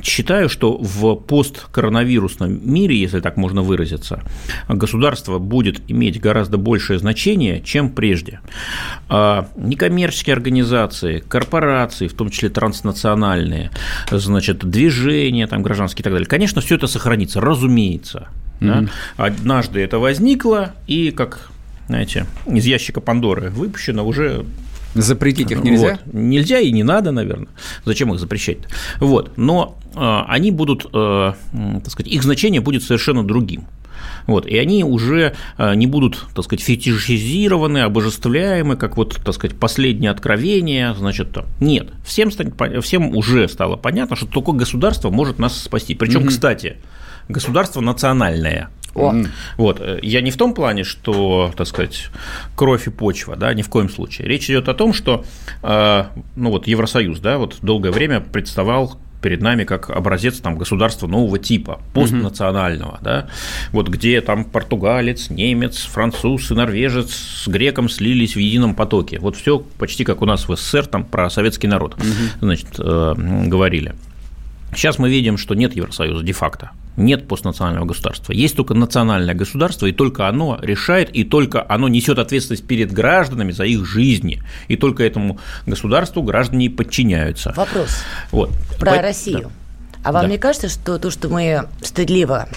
Считаю, 0.03 0.48
что 0.48 0.77
в 0.77 1.14
посткоронавирусном 1.16 2.61
мире, 2.70 2.96
если 2.96 3.20
так 3.20 3.37
можно 3.37 3.62
выразиться, 3.62 4.22
государство 4.68 5.38
будет 5.38 5.81
иметь 5.88 6.20
гораздо 6.20 6.59
большее 6.59 6.98
значение, 6.98 7.62
чем 7.62 7.90
прежде. 7.90 8.40
А 9.09 9.48
Некоммерческие 9.57 10.35
организации, 10.35 11.20
корпорации, 11.20 12.07
в 12.07 12.14
том 12.14 12.31
числе 12.31 12.51
транснациональные, 12.51 13.70
значит, 14.11 14.64
движения 14.68 15.46
там, 15.46 15.62
гражданские 15.62 16.03
и 16.03 16.05
так 16.05 16.12
далее, 16.12 16.29
конечно, 16.29 16.61
все 16.61 16.74
это 16.77 16.87
сохранится, 16.87 17.40
разумеется. 17.40 18.29
Да? 18.61 18.85
Однажды 19.16 19.81
это 19.81 19.98
возникло, 19.98 20.74
и 20.87 21.12
как 21.12 21.51
знаете, 21.88 22.27
из 22.46 22.66
ящика 22.66 23.01
Пандоры 23.01 23.48
выпущено 23.48 24.07
уже 24.07 24.44
Запретить 24.94 25.51
их 25.51 25.62
нельзя? 25.62 25.98
вот. 26.05 26.14
Нельзя 26.14 26.61
и 26.61 26.72
не 26.72 26.83
надо, 26.83 27.12
наверное. 27.12 27.48
Зачем 27.85 28.12
их 28.12 28.20
запрещать? 28.20 28.59
Вот. 29.01 29.37
Но 29.37 29.79
э, 29.94 30.20
они 30.29 30.51
будут, 30.51 30.87
э, 30.92 31.33
так 31.53 31.90
сказать, 31.90 32.11
их 32.12 32.22
значение 32.22 32.61
будет 32.61 32.83
совершенно 32.83 33.24
другим. 33.24 33.66
Вот, 34.27 34.46
и 34.46 34.57
они 34.59 34.85
уже 34.85 35.35
э, 35.57 35.74
не 35.74 35.87
будут, 35.87 36.27
так 36.35 36.44
сказать, 36.44 36.62
фетишизированы, 36.62 37.79
обожествляемы, 37.79 38.77
как 38.77 38.96
вот, 38.96 39.18
так 39.24 39.35
сказать, 39.35 39.57
последнее 39.59 40.11
откровение, 40.11 40.94
значит, 40.94 41.33
там. 41.33 41.46
нет, 41.61 41.88
всем, 42.05 42.31
станет, 42.31 42.55
всем 42.85 43.16
уже 43.16 43.48
стало 43.48 43.77
понятно, 43.77 44.16
что 44.16 44.27
только 44.27 44.53
государство 44.53 45.11
может 45.11 45.38
нас 45.38 45.59
спасти. 45.59 45.94
Причем, 45.94 46.20
mm-hmm. 46.20 46.29
кстати, 46.29 46.77
государство 47.29 47.81
национальное, 47.81 48.68
о. 48.94 49.14
Вот. 49.57 49.83
Я 50.03 50.20
не 50.20 50.31
в 50.31 50.37
том 50.37 50.55
плане, 50.55 50.85
что, 50.85 51.53
так 51.57 51.66
сказать, 51.66 52.09
кровь 52.57 52.87
и 52.87 52.90
почва, 52.90 53.37
да, 53.37 53.55
ни 53.55 53.62
в 53.62 53.68
коем 53.68 53.88
случае. 53.88 54.29
Речь 54.29 54.48
идет 54.51 54.68
о 54.68 54.74
том, 54.74 54.92
что, 54.92 55.24
ну 55.62 56.51
вот 56.51 56.66
Евросоюз, 56.66 57.20
да, 57.20 57.38
вот 57.38 57.59
долгое 57.62 57.90
время 57.90 58.20
представал 58.20 58.98
перед 59.20 59.40
нами 59.40 59.64
как 59.64 59.90
образец 59.90 60.38
там, 60.38 60.57
государства 60.57 61.07
нового 61.07 61.38
типа, 61.38 61.81
постнационального, 61.92 62.94
угу. 62.94 62.98
да, 63.03 63.29
вот 63.72 63.88
где 63.88 64.20
там 64.20 64.44
португалец, 64.44 65.31
немец, 65.31 65.83
француз 65.83 66.51
и 66.51 66.55
норвежец 66.55 67.12
с 67.12 67.48
греком 67.48 67.88
слились 67.88 68.37
в 68.37 68.38
едином 68.38 68.74
потоке. 68.74 69.18
Вот 69.18 69.37
все 69.37 69.59
почти 69.59 70.05
как 70.05 70.22
у 70.22 70.24
нас 70.24 70.48
в 70.48 70.57
СССР 70.57 70.87
там 70.87 71.05
про 71.05 71.31
советский 71.31 71.66
народ, 71.66 71.94
угу. 71.94 72.05
значит, 72.40 72.68
э, 72.79 73.14
говорили. 73.46 73.94
Сейчас 74.74 74.98
мы 74.98 75.09
видим, 75.09 75.38
что 75.38 75.54
нет 75.54 75.74
Евросоюза 75.74 76.22
де-факто, 76.22 76.70
нет 76.96 77.26
постнационального 77.26 77.87
государства. 77.87 78.33
Есть 78.33 78.57
только 78.57 78.74
национальное 78.74 79.35
государство, 79.35 79.87
и 79.87 79.92
только 79.92 80.28
оно 80.28 80.59
решает, 80.61 81.11
и 81.11 81.24
только 81.24 81.64
оно 81.68 81.88
несет 81.88 82.18
ответственность 82.18 82.66
перед 82.66 82.92
гражданами 82.92 83.52
за 83.52 83.64
их 83.64 83.87
жизни. 83.87 84.42
И 84.68 84.76
только 84.76 85.04
этому 85.04 85.38
государству 85.66 86.22
граждане 86.22 86.70
подчиняются. 86.70 87.52
Вопрос 87.57 88.02
вот. 88.31 88.50
про 88.78 88.96
По... 88.96 89.02
Россию. 89.02 89.42
Да. 89.42 89.98
А 90.04 90.12
вам 90.12 90.22
да. 90.22 90.28
не 90.28 90.38
кажется, 90.38 90.68
что 90.68 90.98
то, 90.98 91.11
что 91.11 91.28
мы 91.28 91.68
стыдливо 91.83 92.48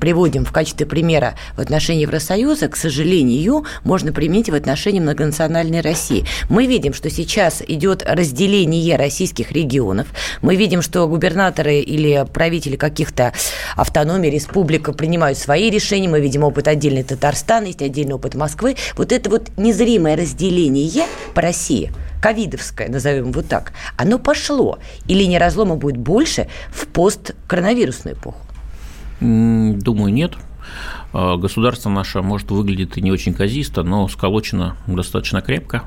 приводим 0.00 0.44
в 0.44 0.50
качестве 0.50 0.86
примера 0.86 1.34
в 1.56 1.60
отношении 1.60 2.02
Евросоюза, 2.02 2.68
к 2.68 2.76
сожалению, 2.76 3.64
можно 3.84 4.12
применить 4.12 4.50
в 4.50 4.54
отношении 4.54 4.98
многонациональной 4.98 5.80
России. 5.80 6.24
Мы 6.48 6.66
видим, 6.66 6.94
что 6.94 7.10
сейчас 7.10 7.62
идет 7.66 8.02
разделение 8.04 8.96
российских 8.96 9.52
регионов. 9.52 10.08
Мы 10.42 10.56
видим, 10.56 10.82
что 10.82 11.06
губернаторы 11.06 11.78
или 11.78 12.26
правители 12.32 12.76
каких-то 12.76 13.32
автономий, 13.76 14.30
республик 14.30 14.96
принимают 14.96 15.38
свои 15.38 15.70
решения. 15.70 16.08
Мы 16.08 16.20
видим 16.20 16.42
опыт 16.42 16.66
отдельный 16.66 17.04
Татарстана, 17.04 17.66
есть 17.66 17.82
отдельный 17.82 18.14
опыт 18.14 18.34
Москвы. 18.34 18.76
Вот 18.96 19.12
это 19.12 19.30
вот 19.30 19.50
незримое 19.56 20.16
разделение 20.16 21.06
по 21.34 21.42
России– 21.42 21.92
ковидовское, 22.20 22.88
назовем 22.88 23.32
вот 23.32 23.48
так, 23.48 23.72
оно 23.96 24.18
пошло. 24.18 24.78
И 25.06 25.14
линия 25.14 25.38
разлома 25.38 25.76
будет 25.76 25.96
больше 25.96 26.48
в 26.70 26.86
посткоронавирусную 26.86 28.16
эпоху. 28.16 28.38
Думаю, 29.20 30.12
нет. 30.12 30.36
А, 31.12 31.36
государство 31.36 31.90
наше, 31.90 32.22
может, 32.22 32.50
выглядит 32.50 32.96
и 32.96 33.02
не 33.02 33.12
очень 33.12 33.34
казисто, 33.34 33.82
но 33.82 34.08
сколочено 34.08 34.76
достаточно 34.86 35.40
крепко. 35.40 35.84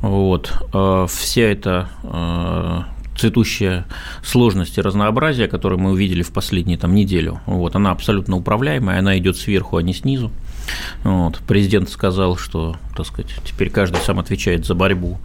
Вот. 0.00 0.52
А, 0.72 1.06
вся 1.06 1.42
эта 1.42 1.88
а, 2.02 2.84
цветущая 3.16 3.86
сложность 4.22 4.78
и 4.78 4.80
разнообразие, 4.80 5.48
которое 5.48 5.76
мы 5.76 5.90
увидели 5.90 6.22
в 6.22 6.32
последнюю 6.32 6.78
там, 6.78 6.94
неделю, 6.94 7.40
вот, 7.46 7.76
она 7.76 7.92
абсолютно 7.92 8.36
управляемая, 8.36 8.98
она 8.98 9.16
идет 9.18 9.36
сверху, 9.36 9.76
а 9.76 9.82
не 9.82 9.94
снизу. 9.94 10.30
Вот. 11.04 11.40
Президент 11.46 11.88
сказал, 11.90 12.36
что 12.36 12.76
так 12.96 13.06
сказать, 13.06 13.32
теперь 13.44 13.70
каждый 13.70 13.98
сам 13.98 14.18
отвечает 14.18 14.66
за 14.66 14.74
борьбу 14.74 15.18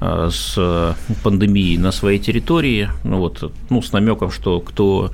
э, 0.00 0.30
с 0.32 0.96
пандемией 1.22 1.78
на 1.78 1.92
своей 1.92 2.18
территории, 2.18 2.90
ну, 3.04 3.18
вот, 3.18 3.52
ну, 3.70 3.82
с 3.82 3.92
намеком, 3.92 4.30
что 4.30 4.60
кто 4.60 5.10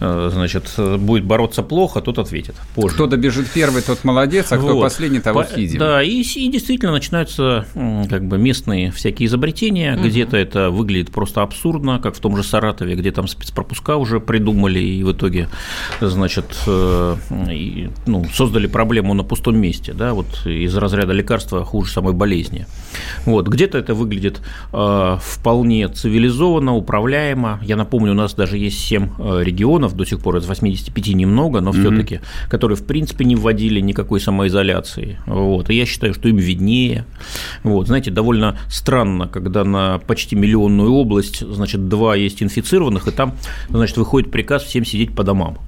э, 0.00 0.30
значит, 0.32 0.74
будет 0.98 1.24
бороться 1.24 1.62
плохо, 1.62 2.00
тот 2.00 2.18
ответит 2.18 2.56
позже. 2.74 2.94
Кто 2.94 3.06
добежит 3.06 3.48
первый, 3.48 3.82
тот 3.82 4.04
молодец, 4.04 4.52
а 4.52 4.58
кто 4.58 4.74
вот. 4.74 4.82
последний, 4.82 5.20
того 5.20 5.42
По. 5.42 5.78
Да, 5.78 6.02
и, 6.02 6.22
и 6.22 6.48
действительно 6.50 6.92
начинаются 6.92 7.66
как 8.08 8.26
бы 8.26 8.38
местные 8.38 8.90
всякие 8.90 9.26
изобретения, 9.26 9.96
угу. 9.96 10.06
где-то 10.06 10.36
это 10.36 10.70
выглядит 10.70 11.10
просто 11.10 11.42
абсурдно, 11.42 11.98
как 11.98 12.14
в 12.14 12.20
том 12.20 12.36
же 12.36 12.42
Саратове, 12.42 12.94
где 12.94 13.12
там 13.12 13.28
спецпропуска 13.28 13.96
уже 13.96 14.20
придумали 14.20 14.80
и 14.80 15.02
в 15.02 15.12
итоге, 15.12 15.48
значит, 16.00 16.46
э, 16.66 17.16
ну, 18.06 18.24
создали 18.32 18.66
проблему 18.66 19.14
на 19.14 19.22
пустом 19.22 19.56
месте, 19.58 19.92
да, 19.92 20.14
вот 20.14 20.46
из 20.46 20.76
разряда 20.76 21.12
лекарств 21.12 21.35
лекарства 21.36 21.64
хуже 21.64 21.92
самой 21.92 22.12
болезни. 22.12 22.66
Вот, 23.26 23.48
где-то 23.48 23.78
это 23.78 23.94
выглядит 23.94 24.40
э, 24.72 25.18
вполне 25.20 25.88
цивилизованно, 25.88 26.74
управляемо. 26.74 27.60
Я 27.62 27.76
напомню, 27.76 28.12
у 28.12 28.14
нас 28.14 28.34
даже 28.34 28.58
есть 28.58 28.78
7 28.78 29.08
э, 29.18 29.42
регионов, 29.42 29.94
до 29.94 30.04
сих 30.04 30.20
пор 30.20 30.36
из 30.36 30.46
85 30.46 31.08
немного, 31.14 31.60
но 31.60 31.72
все-таки, 31.72 32.14
mm-hmm. 32.16 32.50
которые 32.50 32.76
в 32.76 32.86
принципе 32.86 33.24
не 33.24 33.36
вводили 33.36 33.80
никакой 33.80 34.20
самоизоляции. 34.20 35.18
Вот, 35.26 35.70
и 35.70 35.74
я 35.74 35.86
считаю, 35.86 36.14
что 36.14 36.28
им 36.28 36.36
виднее. 36.36 37.04
Вот, 37.62 37.86
знаете, 37.86 38.10
довольно 38.10 38.58
странно, 38.68 39.28
когда 39.28 39.64
на 39.64 39.98
почти 40.06 40.36
миллионную 40.36 40.90
область, 40.92 41.40
значит, 41.40 41.88
два 41.88 42.16
есть 42.16 42.42
инфицированных, 42.42 43.08
и 43.08 43.10
там, 43.10 43.34
значит, 43.68 43.96
выходит 43.96 44.30
приказ 44.30 44.62
всем 44.62 44.84
сидеть 44.84 45.14
по 45.14 45.22
домам. 45.22 45.58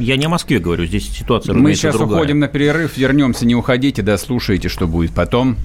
Я 0.00 0.16
не 0.16 0.24
о 0.24 0.28
Москве 0.30 0.58
говорю, 0.60 0.86
здесь 0.86 1.10
ситуация, 1.12 1.54
Мы 1.54 1.74
сейчас 1.74 1.94
другая. 1.94 2.20
уходим 2.20 2.38
на 2.38 2.48
перерыв, 2.48 2.96
вернемся, 2.96 3.44
не 3.44 3.54
уходите, 3.54 4.00
да, 4.00 4.16
слушайте, 4.16 4.70
что 4.70 4.86
будет 4.86 5.12
потом. 5.12 5.56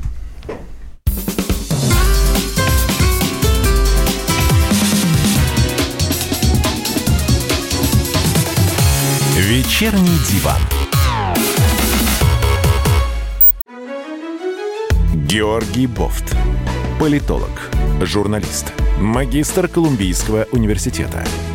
Вечерний 9.38 10.20
диван. 10.30 10.60
Георгий 15.28 15.88
Бофт. 15.88 16.36
Политолог, 17.00 17.50
журналист, 18.02 18.74
магистр 19.00 19.70
Колумбийского 19.70 20.48
университета– 20.52 21.26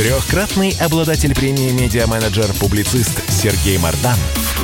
Трехкратный 0.00 0.74
обладатель 0.80 1.34
премии 1.34 1.72
«Медиа-менеджер-публицист» 1.72 3.22
Сергей 3.30 3.76
Мардан 3.76 4.16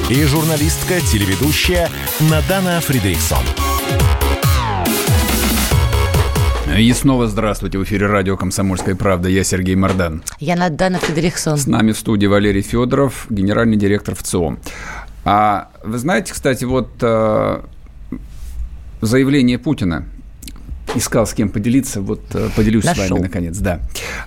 и 0.09 0.25
журналистка-телеведущая 0.25 1.90
Надана 2.31 2.81
Фридриксон. 2.81 3.44
И 6.75 6.90
снова 6.94 7.27
здравствуйте. 7.27 7.77
В 7.77 7.85
эфире 7.85 8.07
радио 8.07 8.38
«Комсомольская 8.38 8.94
правда». 8.94 9.29
Я 9.29 9.44
Сергей 9.44 9.75
Мардан. 9.75 10.22
Я 10.40 10.57
Надана 10.57 10.99
Фредериксон. 11.01 11.59
С 11.59 11.66
нами 11.66 11.92
в 11.92 11.99
студии 11.99 12.27
Валерий 12.27 12.62
Федоров, 12.62 13.27
генеральный 13.29 13.77
директор 13.77 14.14
ВЦИОМ. 14.14 14.59
А 15.27 15.68
вы 15.85 15.99
знаете, 15.99 16.33
кстати, 16.33 16.64
вот 16.64 16.88
э, 17.03 17.61
заявление 19.03 19.59
Путина– 19.59 20.07
искал 20.98 21.26
с 21.26 21.35
кем 21.35 21.48
поделиться, 21.48 22.00
вот 22.00 22.20
э, 22.35 22.48
поделюсь 22.56 22.85
Нашел. 22.85 23.04
с 23.04 23.11
вами 23.11 23.22
наконец, 23.22 23.59
да. 23.59 23.80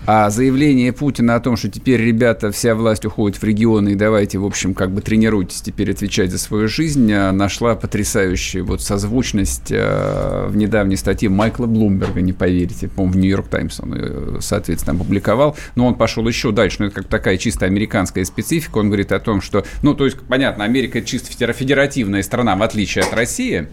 А 0.05 0.29
заявление 0.29 0.93
Путина 0.93 1.35
о 1.35 1.39
том, 1.39 1.57
что 1.57 1.69
теперь, 1.69 2.01
ребята, 2.01 2.51
вся 2.51 2.75
власть 2.75 3.05
уходит 3.05 3.41
в 3.41 3.43
регионы, 3.43 3.89
и 3.89 3.95
давайте, 3.95 4.37
в 4.37 4.45
общем, 4.45 4.73
как 4.73 4.91
бы 4.91 5.01
тренируйтесь 5.01 5.61
теперь 5.61 5.91
отвечать 5.91 6.31
за 6.31 6.37
свою 6.37 6.67
жизнь, 6.67 7.11
э, 7.11 7.31
нашла 7.31 7.75
потрясающую 7.75 8.65
вот 8.65 8.81
созвучность 8.81 9.71
э, 9.71 10.47
в 10.49 10.55
недавней 10.57 10.95
статье 10.95 11.29
Майкла 11.29 11.65
Блумберга, 11.65 12.21
не 12.21 12.33
поверите, 12.33 12.87
по-моему, 12.87 13.13
в 13.13 13.17
Нью-Йорк 13.17 13.47
Таймс 13.47 13.79
он, 13.79 14.37
соответственно, 14.41 14.95
опубликовал, 14.95 15.55
но 15.75 15.87
он 15.87 15.95
пошел 15.95 16.27
еще 16.27 16.51
дальше, 16.51 16.77
но 16.79 16.85
это 16.87 16.95
как 16.95 17.07
такая 17.07 17.37
чисто 17.37 17.65
американская 17.65 18.25
специфика, 18.25 18.77
он 18.77 18.87
говорит 18.87 19.11
о 19.11 19.19
том, 19.19 19.41
что, 19.41 19.65
ну, 19.81 19.93
то 19.93 20.05
есть, 20.05 20.17
понятно, 20.27 20.63
Америка 20.63 21.01
чисто 21.01 21.31
федеративная 21.53 22.23
страна, 22.23 22.55
в 22.55 22.63
отличие 22.63 23.03
от 23.03 23.13
России, 23.13 23.67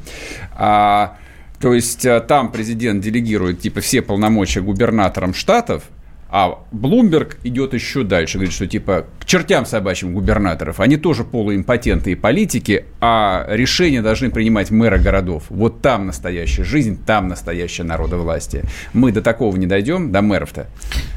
а 0.53 1.19
то 1.61 1.73
есть 1.75 2.05
э, 2.05 2.21
там 2.21 2.53
президент 2.53 3.03
делегирует 3.03 3.61
типа 3.61 3.81
все 3.81 4.03
полномочия 4.03 4.61
губернаторам 4.61 5.35
штатов, 5.35 5.85
а 6.29 6.59
Блумберг 6.73 7.39
идет 7.45 7.73
еще 7.73 8.03
дальше, 8.03 8.39
говорит, 8.39 8.55
что 8.55 8.67
типа 8.67 9.07
к 9.27 9.29
чертям 9.29 9.67
собачьим 9.67 10.15
губернаторов, 10.15 10.79
они 10.79 10.97
тоже 10.97 11.25
полуимпотенты 11.25 12.13
и 12.13 12.15
политики, 12.15 12.85
а 13.01 13.45
решения 13.49 14.01
должны 14.01 14.31
принимать 14.31 14.71
мэры 14.71 15.01
городов. 15.01 15.43
Вот 15.49 15.83
там 15.83 16.07
настоящая 16.07 16.63
жизнь, 16.63 16.97
там 17.05 17.27
настоящее 17.27 17.85
народовластие. 17.85 18.63
Мы 18.93 19.11
до 19.11 19.23
такого 19.23 19.57
не 19.57 19.67
дойдем, 19.67 20.13
до 20.13 20.23
мэров-то. 20.23 20.69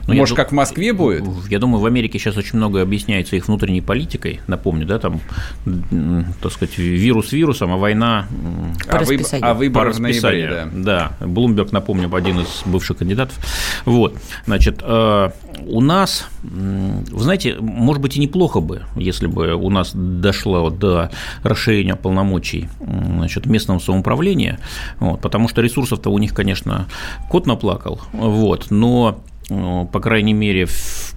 Ну, 0.07 0.15
Может, 0.15 0.35
как 0.35 0.49
в 0.49 0.55
Москве 0.55 0.91
будет? 0.91 1.23
Я 1.49 1.59
думаю, 1.59 1.81
в 1.81 1.85
Америке 1.85 2.17
сейчас 2.17 2.35
очень 2.35 2.57
много 2.57 2.81
объясняется 2.81 3.35
их 3.35 3.47
внутренней 3.47 3.81
политикой. 3.81 4.39
Напомню, 4.47 4.87
да, 4.87 4.97
там, 4.97 5.21
так 6.41 6.51
сказать, 6.51 6.79
вирус 6.79 7.31
вирусом, 7.31 7.71
а 7.71 7.77
война... 7.77 8.25
По 8.89 8.97
а, 8.97 9.03
выб... 9.03 9.21
а 9.39 9.53
выборы 9.53 9.91
в 9.91 9.99
ноябре, 9.99 10.67
да. 10.73 11.11
Да, 11.19 11.27
Блумберг, 11.27 11.71
напомню, 11.71 12.11
один 12.15 12.39
из 12.39 12.63
бывших 12.65 12.97
кандидатов. 12.97 13.37
Вот, 13.85 14.17
значит, 14.47 14.81
Э, 14.81 15.29
у 15.65 15.81
нас, 15.81 16.27
вы 16.41 17.21
знаете, 17.21 17.57
может 17.59 17.98
быть 17.99 18.17
и 18.17 18.19
неплохо 18.19 18.59
бы, 18.59 18.83
если 18.95 19.27
бы 19.27 19.53
у 19.53 19.69
нас 19.69 19.91
дошло 19.93 20.69
до 20.69 21.11
расширения 21.43 21.95
полномочий 21.95 22.69
значит, 22.79 23.45
местного 23.45 23.79
самоуправления, 23.79 24.59
вот, 24.99 25.21
потому 25.21 25.47
что 25.47 25.61
ресурсов-то 25.61 26.09
у 26.09 26.17
них, 26.17 26.33
конечно, 26.33 26.87
кот 27.29 27.45
наплакал, 27.45 27.99
вот, 28.13 28.67
но 28.69 29.21
по 29.49 29.99
крайней 29.99 30.33
мере, 30.33 30.67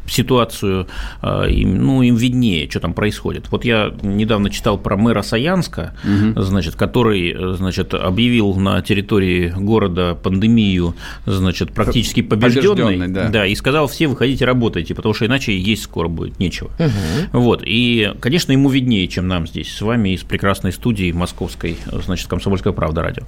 ситуацию 0.06 0.88
им, 1.22 1.84
ну, 1.84 2.02
им 2.02 2.16
виднее, 2.16 2.68
что 2.68 2.80
там 2.80 2.94
происходит. 2.94 3.50
Вот 3.50 3.64
я 3.64 3.92
недавно 4.02 4.50
читал 4.50 4.78
про 4.78 4.96
мэра 4.96 5.22
Саянска, 5.22 5.94
угу. 6.04 6.40
значит, 6.42 6.74
который 6.74 7.56
значит, 7.56 7.94
объявил 7.94 8.54
на 8.54 8.82
территории 8.82 9.52
города 9.56 10.14
пандемию 10.14 10.94
значит, 11.26 11.72
практически 11.72 12.22
побежденной, 12.22 13.08
да. 13.08 13.28
да, 13.28 13.46
и 13.46 13.54
сказал, 13.54 13.86
все 13.86 14.06
выходите, 14.06 14.44
работайте, 14.44 14.94
потому 14.94 15.14
что 15.14 15.26
иначе 15.26 15.56
есть 15.56 15.82
скоро 15.82 16.08
будет 16.08 16.38
нечего. 16.38 16.70
Угу. 16.78 17.40
Вот, 17.40 17.62
и, 17.64 18.12
конечно, 18.20 18.52
ему 18.52 18.68
виднее, 18.68 19.06
чем 19.08 19.28
нам 19.28 19.46
здесь 19.46 19.72
с 19.72 19.80
вами 19.80 20.10
из 20.10 20.22
прекрасной 20.22 20.72
студии 20.72 21.12
московской, 21.12 21.76
значит, 22.04 22.28
«Комсомольская 22.28 22.72
правда» 22.72 23.02
радио. 23.02 23.24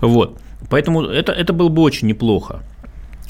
Вот, 0.00 0.38
поэтому 0.68 1.02
это, 1.02 1.32
это 1.32 1.52
было 1.52 1.68
бы 1.68 1.82
очень 1.82 2.08
неплохо. 2.08 2.62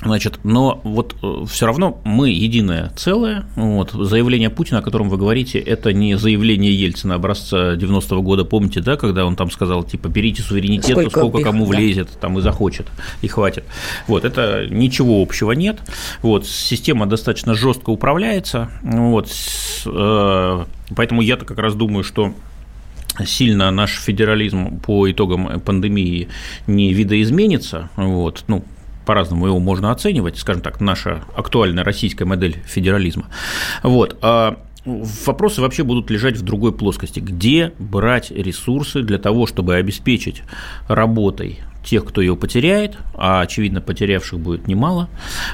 Значит, 0.00 0.38
но 0.44 0.80
вот 0.84 1.16
э, 1.22 1.44
все 1.48 1.66
равно 1.66 2.00
мы 2.04 2.30
единое 2.30 2.92
целое. 2.94 3.46
Вот, 3.56 3.90
заявление 3.90 4.48
Путина, 4.48 4.78
о 4.78 4.82
котором 4.82 5.08
вы 5.08 5.16
говорите, 5.16 5.58
это 5.58 5.92
не 5.92 6.16
заявление 6.16 6.72
Ельцина 6.72 7.16
образца 7.16 7.74
90-го 7.74 8.22
года, 8.22 8.44
помните, 8.44 8.80
да, 8.80 8.96
когда 8.96 9.26
он 9.26 9.34
там 9.34 9.50
сказал, 9.50 9.82
типа, 9.82 10.06
берите 10.06 10.42
суверенитет, 10.42 10.92
сколько, 10.92 11.10
сколько 11.10 11.42
кому 11.42 11.64
да. 11.64 11.70
влезет, 11.70 12.10
там 12.20 12.38
и 12.38 12.42
захочет, 12.42 12.86
и 13.22 13.28
хватит. 13.28 13.64
Вот, 14.06 14.24
это 14.24 14.66
ничего 14.70 15.20
общего 15.20 15.50
нет. 15.50 15.80
Вот, 16.22 16.46
система 16.46 17.06
достаточно 17.06 17.54
жестко 17.54 17.90
управляется. 17.90 18.70
Вот, 18.82 19.28
э, 19.84 20.64
поэтому 20.94 21.22
я-то 21.22 21.44
как 21.44 21.58
раз 21.58 21.74
думаю, 21.74 22.04
что 22.04 22.34
сильно 23.26 23.72
наш 23.72 23.98
федерализм 23.98 24.78
по 24.78 25.10
итогам 25.10 25.58
пандемии 25.58 26.28
не 26.68 26.92
видоизменится, 26.92 27.90
вот, 27.96 28.44
ну, 28.46 28.64
по-разному 29.08 29.46
его 29.46 29.58
можно 29.58 29.90
оценивать, 29.90 30.36
скажем 30.36 30.60
так, 30.60 30.82
наша 30.82 31.22
актуальная 31.34 31.82
российская 31.82 32.26
модель 32.26 32.58
федерализма. 32.66 33.24
Вот. 33.82 34.18
А 34.20 34.58
вопросы 34.84 35.62
вообще 35.62 35.82
будут 35.82 36.10
лежать 36.10 36.36
в 36.36 36.42
другой 36.42 36.72
плоскости. 36.74 37.18
Где 37.18 37.72
брать 37.78 38.30
ресурсы 38.30 39.00
для 39.02 39.16
того, 39.16 39.46
чтобы 39.46 39.76
обеспечить 39.76 40.42
работой 40.88 41.60
тех, 41.86 42.04
кто 42.04 42.20
ее 42.20 42.36
потеряет, 42.36 42.98
а 43.14 43.40
очевидно 43.40 43.80
потерявших 43.80 44.38
будет 44.38 44.68
немало, 44.68 45.08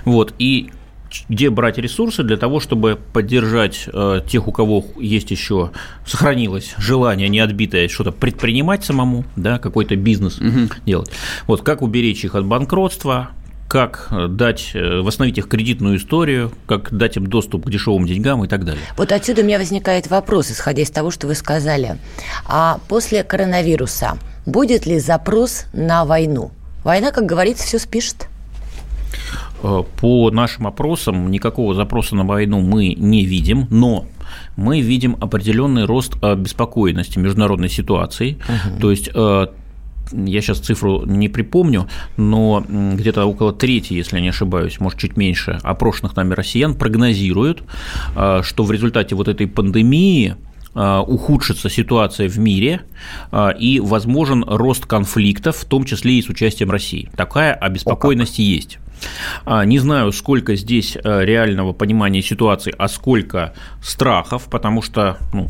вот, 0.04 0.34
и 0.40 0.72
где 1.28 1.48
брать 1.50 1.78
ресурсы 1.78 2.24
для 2.24 2.36
того, 2.36 2.58
чтобы 2.58 2.98
поддержать 3.12 3.88
э, 3.92 4.20
тех, 4.28 4.48
у 4.48 4.52
кого 4.52 4.84
есть 4.98 5.30
еще 5.30 5.70
сохранилось 6.04 6.74
желание 6.76 7.28
не 7.28 7.38
отбитое 7.38 7.86
что-то 7.88 8.10
предпринимать 8.10 8.84
самому, 8.84 9.24
да, 9.36 9.60
какой-то 9.60 9.94
бизнес 9.94 10.38
угу. 10.38 10.70
делать. 10.84 11.12
Вот 11.46 11.62
как 11.62 11.82
уберечь 11.82 12.24
их 12.24 12.34
от 12.34 12.44
банкротства, 12.46 13.30
как 13.74 14.06
э, 14.12 14.28
дать, 14.28 14.70
э, 14.74 15.00
восстановить 15.00 15.38
их 15.38 15.48
кредитную 15.48 15.96
историю, 15.96 16.52
как 16.66 16.96
дать 16.96 17.16
им 17.16 17.26
доступ 17.26 17.66
к 17.66 17.70
дешевым 17.70 18.06
деньгам 18.06 18.44
и 18.44 18.46
так 18.46 18.64
далее. 18.64 18.80
Вот 18.96 19.10
отсюда 19.10 19.42
у 19.42 19.44
меня 19.44 19.58
возникает 19.58 20.06
вопрос, 20.06 20.52
исходя 20.52 20.82
из 20.82 20.92
того, 20.92 21.10
что 21.10 21.26
вы 21.26 21.34
сказали. 21.34 21.98
А 22.46 22.78
после 22.86 23.24
коронавируса 23.24 24.16
будет 24.46 24.86
ли 24.86 25.00
запрос 25.00 25.64
на 25.72 26.04
войну? 26.04 26.52
Война, 26.84 27.10
как 27.10 27.26
говорится, 27.26 27.66
все 27.66 27.80
спишет. 27.80 28.28
Э, 29.64 29.82
по 30.00 30.30
нашим 30.30 30.68
опросам 30.68 31.28
никакого 31.32 31.74
запроса 31.74 32.14
на 32.14 32.22
войну 32.22 32.60
мы 32.60 32.94
не 32.94 33.24
видим, 33.24 33.66
но 33.70 34.06
мы 34.54 34.82
видим 34.82 35.16
определенный 35.20 35.84
рост 35.84 36.14
обеспокоенности 36.22 37.18
международной 37.18 37.70
ситуации. 37.70 38.38
Угу. 38.48 38.80
То 38.80 38.90
есть 38.92 39.10
я 40.12 40.40
сейчас 40.40 40.58
цифру 40.58 41.04
не 41.06 41.28
припомню, 41.28 41.88
но 42.16 42.64
где-то 42.68 43.24
около 43.24 43.52
трети, 43.52 43.94
если 43.94 44.20
не 44.20 44.28
ошибаюсь, 44.28 44.80
может 44.80 44.98
чуть 44.98 45.16
меньше, 45.16 45.58
опрошенных 45.62 46.16
нами 46.16 46.34
россиян 46.34 46.74
прогнозируют, 46.74 47.62
а, 48.14 48.42
что 48.42 48.64
в 48.64 48.72
результате 48.72 49.14
вот 49.14 49.28
этой 49.28 49.46
пандемии 49.46 50.36
а, 50.74 51.02
ухудшится 51.02 51.70
ситуация 51.70 52.28
в 52.28 52.38
мире 52.38 52.82
а, 53.30 53.50
и 53.50 53.80
возможен 53.80 54.44
рост 54.46 54.86
конфликтов, 54.86 55.56
в 55.56 55.64
том 55.64 55.84
числе 55.84 56.14
и 56.14 56.22
с 56.22 56.28
участием 56.28 56.70
России. 56.70 57.10
Такая 57.16 57.54
обеспокоенность 57.54 58.38
О, 58.38 58.42
есть. 58.42 58.78
Не 59.44 59.78
знаю, 59.78 60.12
сколько 60.12 60.54
здесь 60.54 60.96
реального 61.02 61.72
понимания 61.72 62.22
ситуации, 62.22 62.72
а 62.78 62.88
сколько 62.88 63.52
страхов, 63.82 64.44
потому 64.48 64.80
что 64.80 65.18
ну, 65.34 65.48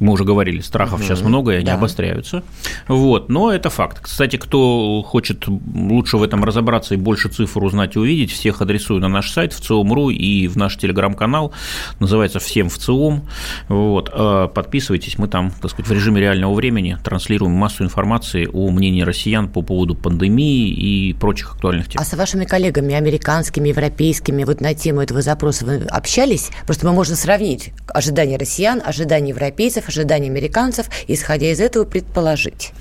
мы 0.00 0.12
уже 0.12 0.24
говорили, 0.24 0.60
страхов 0.60 1.00
угу, 1.00 1.02
сейчас 1.06 1.22
много, 1.22 1.52
и 1.52 1.56
они 1.56 1.66
да. 1.66 1.74
обостряются. 1.74 2.42
Вот, 2.86 3.28
но 3.28 3.52
это 3.52 3.70
факт. 3.70 4.00
Кстати, 4.00 4.36
кто 4.36 5.02
хочет 5.02 5.46
лучше 5.74 6.16
в 6.16 6.22
этом 6.22 6.44
разобраться 6.44 6.94
и 6.94 6.96
больше 6.96 7.28
цифр 7.28 7.62
узнать 7.64 7.96
и 7.96 7.98
увидеть, 7.98 8.32
всех 8.32 8.62
адресую 8.62 9.00
на 9.00 9.08
наш 9.08 9.30
сайт 9.30 9.52
в 9.52 9.60
ЦИОМ.ру 9.60 10.10
и 10.10 10.48
в 10.48 10.56
наш 10.56 10.76
телеграм-канал, 10.76 11.52
называется 12.00 12.38
«Всем 12.38 12.68
в 12.68 12.78
ЦИОМ». 12.78 13.28
Вот, 13.68 14.10
а 14.12 14.48
подписывайтесь, 14.48 15.18
мы 15.18 15.28
там, 15.28 15.50
так 15.50 15.70
сказать, 15.70 15.88
в 15.88 15.92
режиме 15.92 16.20
реального 16.20 16.54
времени 16.54 16.96
транслируем 17.02 17.52
массу 17.52 17.84
информации 17.84 18.48
о 18.52 18.70
мнении 18.70 19.02
россиян 19.02 19.48
по 19.48 19.62
поводу 19.62 19.94
пандемии 19.94 20.68
и 20.68 21.12
прочих 21.14 21.52
актуальных 21.52 21.88
тем. 21.88 22.00
А 22.00 22.04
с 22.04 22.14
вашими 22.14 22.44
коллегами, 22.44 22.94
американскими, 22.94 23.68
европейскими, 23.68 24.44
вот 24.44 24.60
на 24.60 24.74
тему 24.74 25.00
этого 25.00 25.22
запроса 25.22 25.64
вы 25.64 25.76
общались? 25.88 26.50
Просто 26.66 26.86
мы 26.86 26.92
можем 26.92 27.16
сравнить 27.16 27.72
ожидания 27.88 28.36
россиян, 28.36 28.80
ожидания 28.84 29.30
европейцев, 29.30 29.87
ожиданий 29.88 30.28
американцев, 30.28 30.86
исходя 31.06 31.50
из 31.50 31.60
этого 31.60 31.84
предположить? 31.84 32.72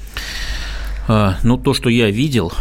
А, 1.08 1.38
ну, 1.44 1.58
то, 1.58 1.74
что 1.74 1.90
я 1.90 2.12
видел, 2.12 2.52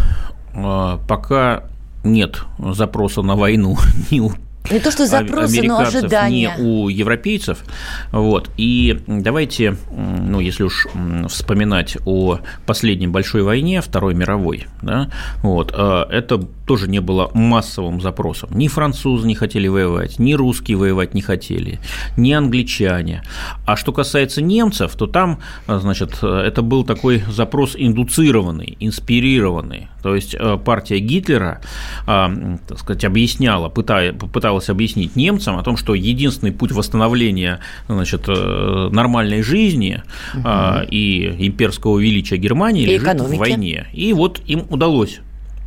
а, 0.55 0.99
пока 1.09 1.65
нет 2.05 2.43
запроса 2.59 3.23
на 3.23 3.35
войну 3.35 3.77
ни 4.11 4.21
у 4.21 4.33
не 4.71 4.81
то, 4.81 4.91
что 4.91 5.07
запросы, 5.07 5.63
но 5.63 5.79
ожидания. 5.79 6.55
Не 6.59 6.65
у 6.65 6.89
европейцев. 6.89 7.65
Вот. 8.11 8.51
И 8.57 8.99
давайте, 9.07 9.77
ну, 9.91 10.41
если 10.41 10.65
уж 10.65 10.87
вспоминать 11.29 11.97
о 12.05 12.41
последней 12.67 13.07
большой 13.07 13.43
войне, 13.43 13.81
Второй 13.81 14.15
мировой, 14.15 14.67
да, 14.83 15.11
вот, 15.43 15.73
а, 15.73 16.09
это 16.11 16.43
тоже 16.67 16.89
не 16.89 17.01
было 17.01 17.31
массовым 17.33 18.01
запросом. 18.01 18.51
Ни 18.53 18.69
французы 18.69 19.27
не 19.27 19.35
хотели 19.35 19.69
воевать, 19.69 20.19
ни 20.19 20.35
русские 20.35 20.77
воевать 20.77 21.15
не 21.15 21.23
хотели, 21.23 21.79
ни 22.17 22.33
англичане. 22.33 23.23
А 23.65 23.77
что 23.77 23.93
касается 23.93 24.43
немцев, 24.43 24.95
то 24.97 25.07
там, 25.07 25.39
значит, 25.67 26.23
это 26.23 26.63
был 26.63 26.85
такой 26.85 27.23
запрос 27.29 27.75
индуцированный, 27.77 28.77
инспирированный. 28.81 29.89
То 30.03 30.15
есть 30.15 30.35
э, 30.39 30.59
партия 30.65 30.99
Гитлера, 30.99 31.61
а, 32.07 32.33
так 32.69 32.79
сказать, 32.79 33.05
объясняла, 33.05 33.69
пыталась 33.69 34.69
объяснить 34.69 35.17
немцам 35.17 35.59
о 35.59 35.63
том, 35.63 35.77
что 35.77 35.95
единственный 35.95 36.53
путь 36.53 36.73
восстановления 36.73 37.61
значит, 37.89 38.25
э, 38.29 38.89
нормальной 38.93 39.43
жизни 39.43 40.03
угу. 40.35 40.49
и 40.91 41.47
имперского 41.47 41.99
величия 41.99 42.37
Германии 42.37 42.85
и 42.85 42.87
лежит 42.87 43.09
экономики. 43.09 43.37
в 43.37 43.39
войне. 43.39 43.87
И 43.93 44.13
вот 44.13 44.41
им 44.47 44.65
удалось 44.71 45.21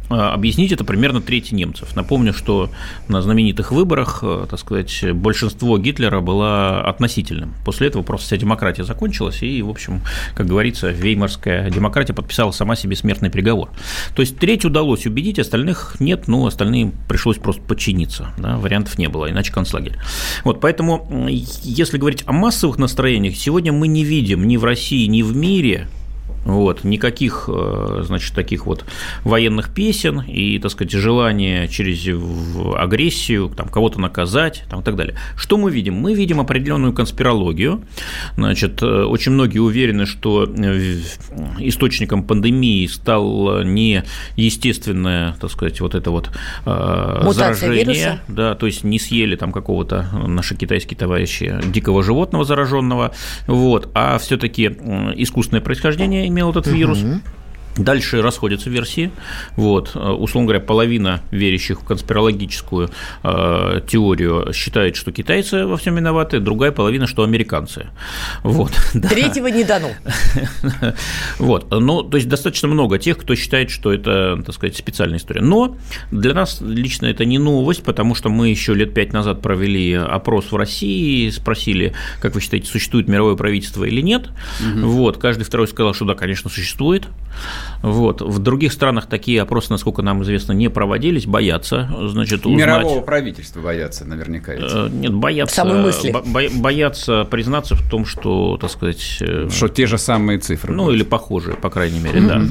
объяснить 0.09 0.71
это 0.71 0.83
примерно 0.83 1.21
трети 1.21 1.53
немцев. 1.53 1.95
Напомню, 1.95 2.33
что 2.33 2.69
на 3.07 3.21
знаменитых 3.21 3.71
выборах, 3.71 4.19
э, 4.23 4.47
так 4.49 4.59
сказать, 4.59 5.13
большинство 5.13 5.77
Гитлера 5.77 6.19
было 6.19 6.81
относительным. 6.81 7.53
После 7.63 7.87
этого 7.87 8.01
просто 8.01 8.27
вся 8.27 8.37
демократия 8.37 8.83
закончилась, 8.83 9.41
и, 9.43 9.61
в 9.61 9.69
общем, 9.69 10.01
как 10.35 10.47
говорится, 10.47 10.89
веймарская 10.89 11.69
демократия 11.69 12.13
подписала 12.13 12.51
сама 12.51 12.75
себе 12.75 12.95
смертный 12.95 13.29
приговор. 13.29 13.69
То 14.15 14.21
есть 14.21 14.37
треть 14.37 14.65
удалось 14.65 15.05
убедить, 15.05 15.39
остальных 15.39 15.97
нет, 15.99 16.27
но 16.27 16.45
остальным 16.45 16.93
пришлось 17.07 17.37
просто 17.37 17.61
подчиниться. 17.61 18.29
Да, 18.37 18.57
вариантов 18.57 18.97
не 18.97 19.09
было, 19.09 19.29
иначе 19.29 19.53
концлагерь. 19.53 19.97
Вот, 20.43 20.59
поэтому, 20.59 21.27
если 21.29 21.97
говорить 21.97 22.23
о 22.25 22.31
массовых 22.31 22.77
настроениях, 22.77 23.35
сегодня 23.35 23.71
мы 23.71 23.87
не 23.87 24.03
видим 24.03 24.47
ни 24.47 24.57
в 24.57 24.63
России, 24.63 25.05
ни 25.05 25.21
в 25.21 25.35
мире 25.35 25.87
вот, 26.45 26.83
никаких, 26.83 27.49
э, 27.51 28.03
значит, 28.05 28.33
таких 28.33 28.65
вот 28.65 28.85
военных 29.23 29.73
песен 29.73 30.21
и, 30.21 30.59
так 30.59 30.71
сказать, 30.71 30.91
желания 30.91 31.67
через 31.67 32.07
агрессию 32.75 33.49
там, 33.55 33.67
кого-то 33.67 33.99
наказать 33.99 34.63
там, 34.69 34.81
и 34.81 34.83
так 34.83 34.95
далее. 34.95 35.15
Что 35.35 35.57
мы 35.57 35.71
видим? 35.71 35.95
Мы 35.95 36.13
видим 36.13 36.39
определенную 36.39 36.93
конспирологию. 36.93 37.81
Значит, 38.35 38.81
э, 38.81 39.03
очень 39.03 39.33
многие 39.33 39.59
уверены, 39.59 40.05
что 40.05 40.45
э, 40.45 41.01
источником 41.59 42.23
пандемии 42.23 42.87
стал 42.87 43.63
не 43.63 44.03
естественное, 44.35 45.35
так 45.39 45.51
сказать, 45.51 45.81
вот 45.81 45.95
это 45.95 46.11
вот 46.11 46.29
Мутация 46.65 47.55
заражение, 47.55 47.83
вируса. 47.83 48.19
да, 48.27 48.55
то 48.55 48.65
есть 48.65 48.83
не 48.83 48.99
съели 48.99 49.35
там 49.35 49.51
какого-то 49.51 50.07
наши 50.27 50.55
китайские 50.55 50.97
товарищи 50.97 51.59
дикого 51.65 52.03
животного 52.03 52.45
зараженного, 52.45 53.11
вот, 53.47 53.89
а 53.93 54.17
все-таки 54.19 54.65
искусственное 55.15 55.61
происхождение 55.61 56.28
имел 56.29 56.51
этот 56.51 56.67
вирус. 56.67 56.99
Дальше 57.79 58.21
расходятся 58.21 58.69
версии. 58.69 59.09
Вот, 59.55 59.91
э, 59.95 59.99
условно 59.99 60.47
говоря, 60.47 60.59
половина 60.59 61.21
верящих 61.31 61.81
в 61.81 61.85
конспирологическую 61.85 62.89
э, 63.23 63.81
теорию 63.87 64.51
считает, 64.53 64.97
что 64.97 65.13
китайцы 65.13 65.65
во 65.65 65.77
всем 65.77 65.95
виноваты, 65.95 66.41
другая 66.41 66.71
половина, 66.71 67.07
что 67.07 67.23
американцы. 67.23 67.87
Вот, 68.43 68.71
Третьего 68.93 69.47
не 69.47 69.63
дано. 69.63 69.89
Вот, 71.39 71.71
ну, 71.71 72.03
то 72.03 72.17
есть 72.17 72.27
достаточно 72.27 72.67
много 72.67 72.99
тех, 72.99 73.17
кто 73.17 73.35
считает, 73.35 73.69
что 73.69 73.93
это, 73.93 74.41
так 74.45 74.53
сказать, 74.53 74.75
специальная 74.75 75.17
история. 75.17 75.41
Но 75.41 75.77
для 76.11 76.33
нас 76.33 76.59
лично 76.61 77.05
это 77.05 77.23
не 77.23 77.37
новость, 77.37 77.83
потому 77.83 78.13
что 78.13 78.29
мы 78.29 78.49
еще 78.49 78.73
лет 78.73 78.93
пять 78.93 79.13
назад 79.13 79.41
провели 79.41 79.93
опрос 79.93 80.51
в 80.51 80.55
России, 80.55 81.29
спросили, 81.29 81.93
как 82.19 82.35
вы 82.35 82.41
считаете, 82.41 82.67
существует 82.67 83.07
мировое 83.07 83.35
правительство 83.35 83.85
или 83.85 84.01
нет. 84.01 84.29
Угу. 84.59 84.87
Вот, 84.87 85.17
каждый 85.17 85.43
второй 85.43 85.67
сказал, 85.67 85.93
что 85.93 86.05
да, 86.05 86.15
конечно, 86.15 86.49
существует. 86.49 87.07
Вот. 87.81 88.21
В 88.21 88.39
других 88.39 88.73
странах 88.73 89.07
такие 89.07 89.41
опросы, 89.41 89.71
насколько 89.71 90.01
нам 90.01 90.23
известно, 90.23 90.53
не 90.53 90.69
проводились, 90.69 91.25
боятся, 91.25 91.89
значит, 92.07 92.45
узнать... 92.45 92.67
Мирового 92.67 93.01
правительства 93.01 93.61
боятся 93.61 94.05
наверняка. 94.05 94.53
Э, 94.53 94.89
нет, 94.91 95.13
боятся... 95.13 95.55
Самой 95.55 95.81
мысли. 95.81 96.13
боятся 96.59 97.25
признаться 97.25 97.75
в 97.75 97.89
том, 97.89 98.05
что, 98.05 98.57
так 98.57 98.69
сказать... 98.69 99.17
Э, 99.21 99.47
что 99.49 99.67
те 99.69 99.87
же 99.87 99.97
самые 99.97 100.39
цифры. 100.39 100.73
Ну, 100.73 100.85
будут. 100.85 100.95
или 100.95 101.03
похожие, 101.03 101.55
по 101.55 101.69
крайней 101.69 101.99
мере, 101.99 102.21
да. 102.21 102.41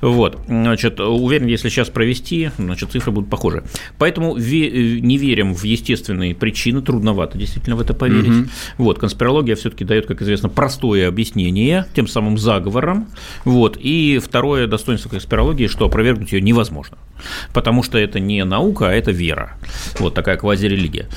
Вот. 0.00 0.38
Значит, 0.46 1.00
уверен, 1.00 1.46
если 1.46 1.68
сейчас 1.68 1.88
провести, 1.88 2.50
значит, 2.58 2.90
цифры 2.90 3.12
будут 3.12 3.30
похожи. 3.30 3.64
Поэтому 3.98 4.36
не 4.36 5.18
верим 5.18 5.54
в 5.54 5.64
естественные 5.64 6.34
причины, 6.34 6.82
трудновато 6.82 7.38
действительно 7.38 7.76
в 7.76 7.80
это 7.80 7.94
поверить. 7.94 8.48
Вот. 8.78 8.98
Конспирология 8.98 9.56
все-таки 9.56 9.84
дает, 9.84 10.06
как 10.06 10.22
известно, 10.22 10.48
простое 10.48 11.08
объяснение 11.08 11.86
тем 11.94 12.06
самым 12.06 12.38
заговорам. 12.38 13.08
Вот. 13.44 13.76
И 13.80 14.20
второе 14.22 14.59
достоинство 14.66 15.08
конспирологии, 15.08 15.66
что 15.66 15.86
опровергнуть 15.86 16.32
ее 16.32 16.40
невозможно, 16.40 16.98
потому 17.52 17.82
что 17.82 17.98
это 17.98 18.20
не 18.20 18.44
наука, 18.44 18.88
а 18.88 18.92
это 18.92 19.10
вера, 19.10 19.56
вот 19.98 20.14
такая 20.14 20.36
квазирелигия. 20.36 21.08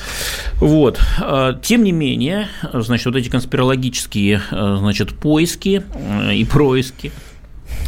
Вот. 0.56 1.00
А, 1.22 1.54
тем 1.54 1.84
не 1.84 1.92
менее, 1.92 2.48
значит, 2.74 3.06
вот 3.06 3.16
эти 3.16 3.30
конспирологические 3.30 4.42
а, 4.52 4.78
значит, 4.78 5.14
поиски 5.14 5.84
а, 5.94 6.32
и 6.32 6.44
происки, 6.46 7.12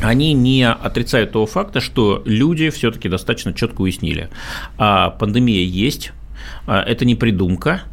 они 0.02 0.34
не 0.34 0.68
отрицают 0.68 1.32
того 1.32 1.46
факта, 1.46 1.80
что 1.80 2.22
люди 2.26 2.70
все-таки 2.70 3.08
достаточно 3.08 3.54
четко 3.54 3.82
уяснили. 3.82 4.30
Пандемия 4.78 5.64
есть, 5.64 6.12
это 6.68 7.06
не 7.06 7.16
придумка, 7.16 7.84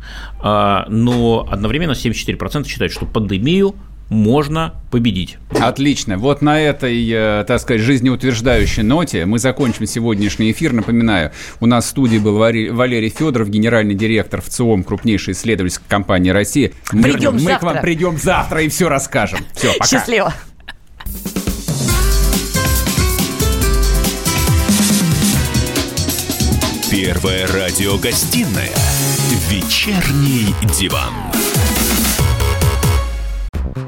но 0.42 1.46
одновременно 1.50 1.92
74% 1.92 2.66
считают, 2.66 2.92
что 2.92 3.06
пандемию 3.06 3.76
можно 4.12 4.74
победить. 4.90 5.38
Отлично. 5.58 6.18
Вот 6.18 6.42
на 6.42 6.60
этой, 6.60 7.08
э, 7.10 7.44
так 7.46 7.60
сказать, 7.60 7.80
жизнеутверждающей 7.80 8.82
ноте 8.82 9.24
мы 9.24 9.38
закончим 9.38 9.86
сегодняшний 9.86 10.52
эфир. 10.52 10.72
Напоминаю, 10.72 11.32
у 11.60 11.66
нас 11.66 11.86
в 11.86 11.88
студии 11.88 12.18
был 12.18 12.36
Валерий 12.36 13.08
Федоров, 13.08 13.48
генеральный 13.48 13.94
директор 13.94 14.40
в 14.42 14.48
ЦИОМ, 14.48 14.84
крупнейшей 14.84 15.32
исследовательской 15.32 15.86
компании 15.88 16.30
России. 16.30 16.72
Придем 16.90 17.34
мы 17.34 17.40
завтра. 17.40 17.58
к 17.58 17.62
вам 17.62 17.82
придем 17.82 18.18
завтра 18.18 18.62
и 18.62 18.68
все 18.68 18.88
расскажем. 18.88 19.40
Все, 19.54 19.72
пока. 19.72 19.86
Счастливо. 19.86 20.34
Первая 26.90 27.46
радиогостинная 27.46 28.74
«Вечерний 29.48 30.54
диван» 30.78 31.14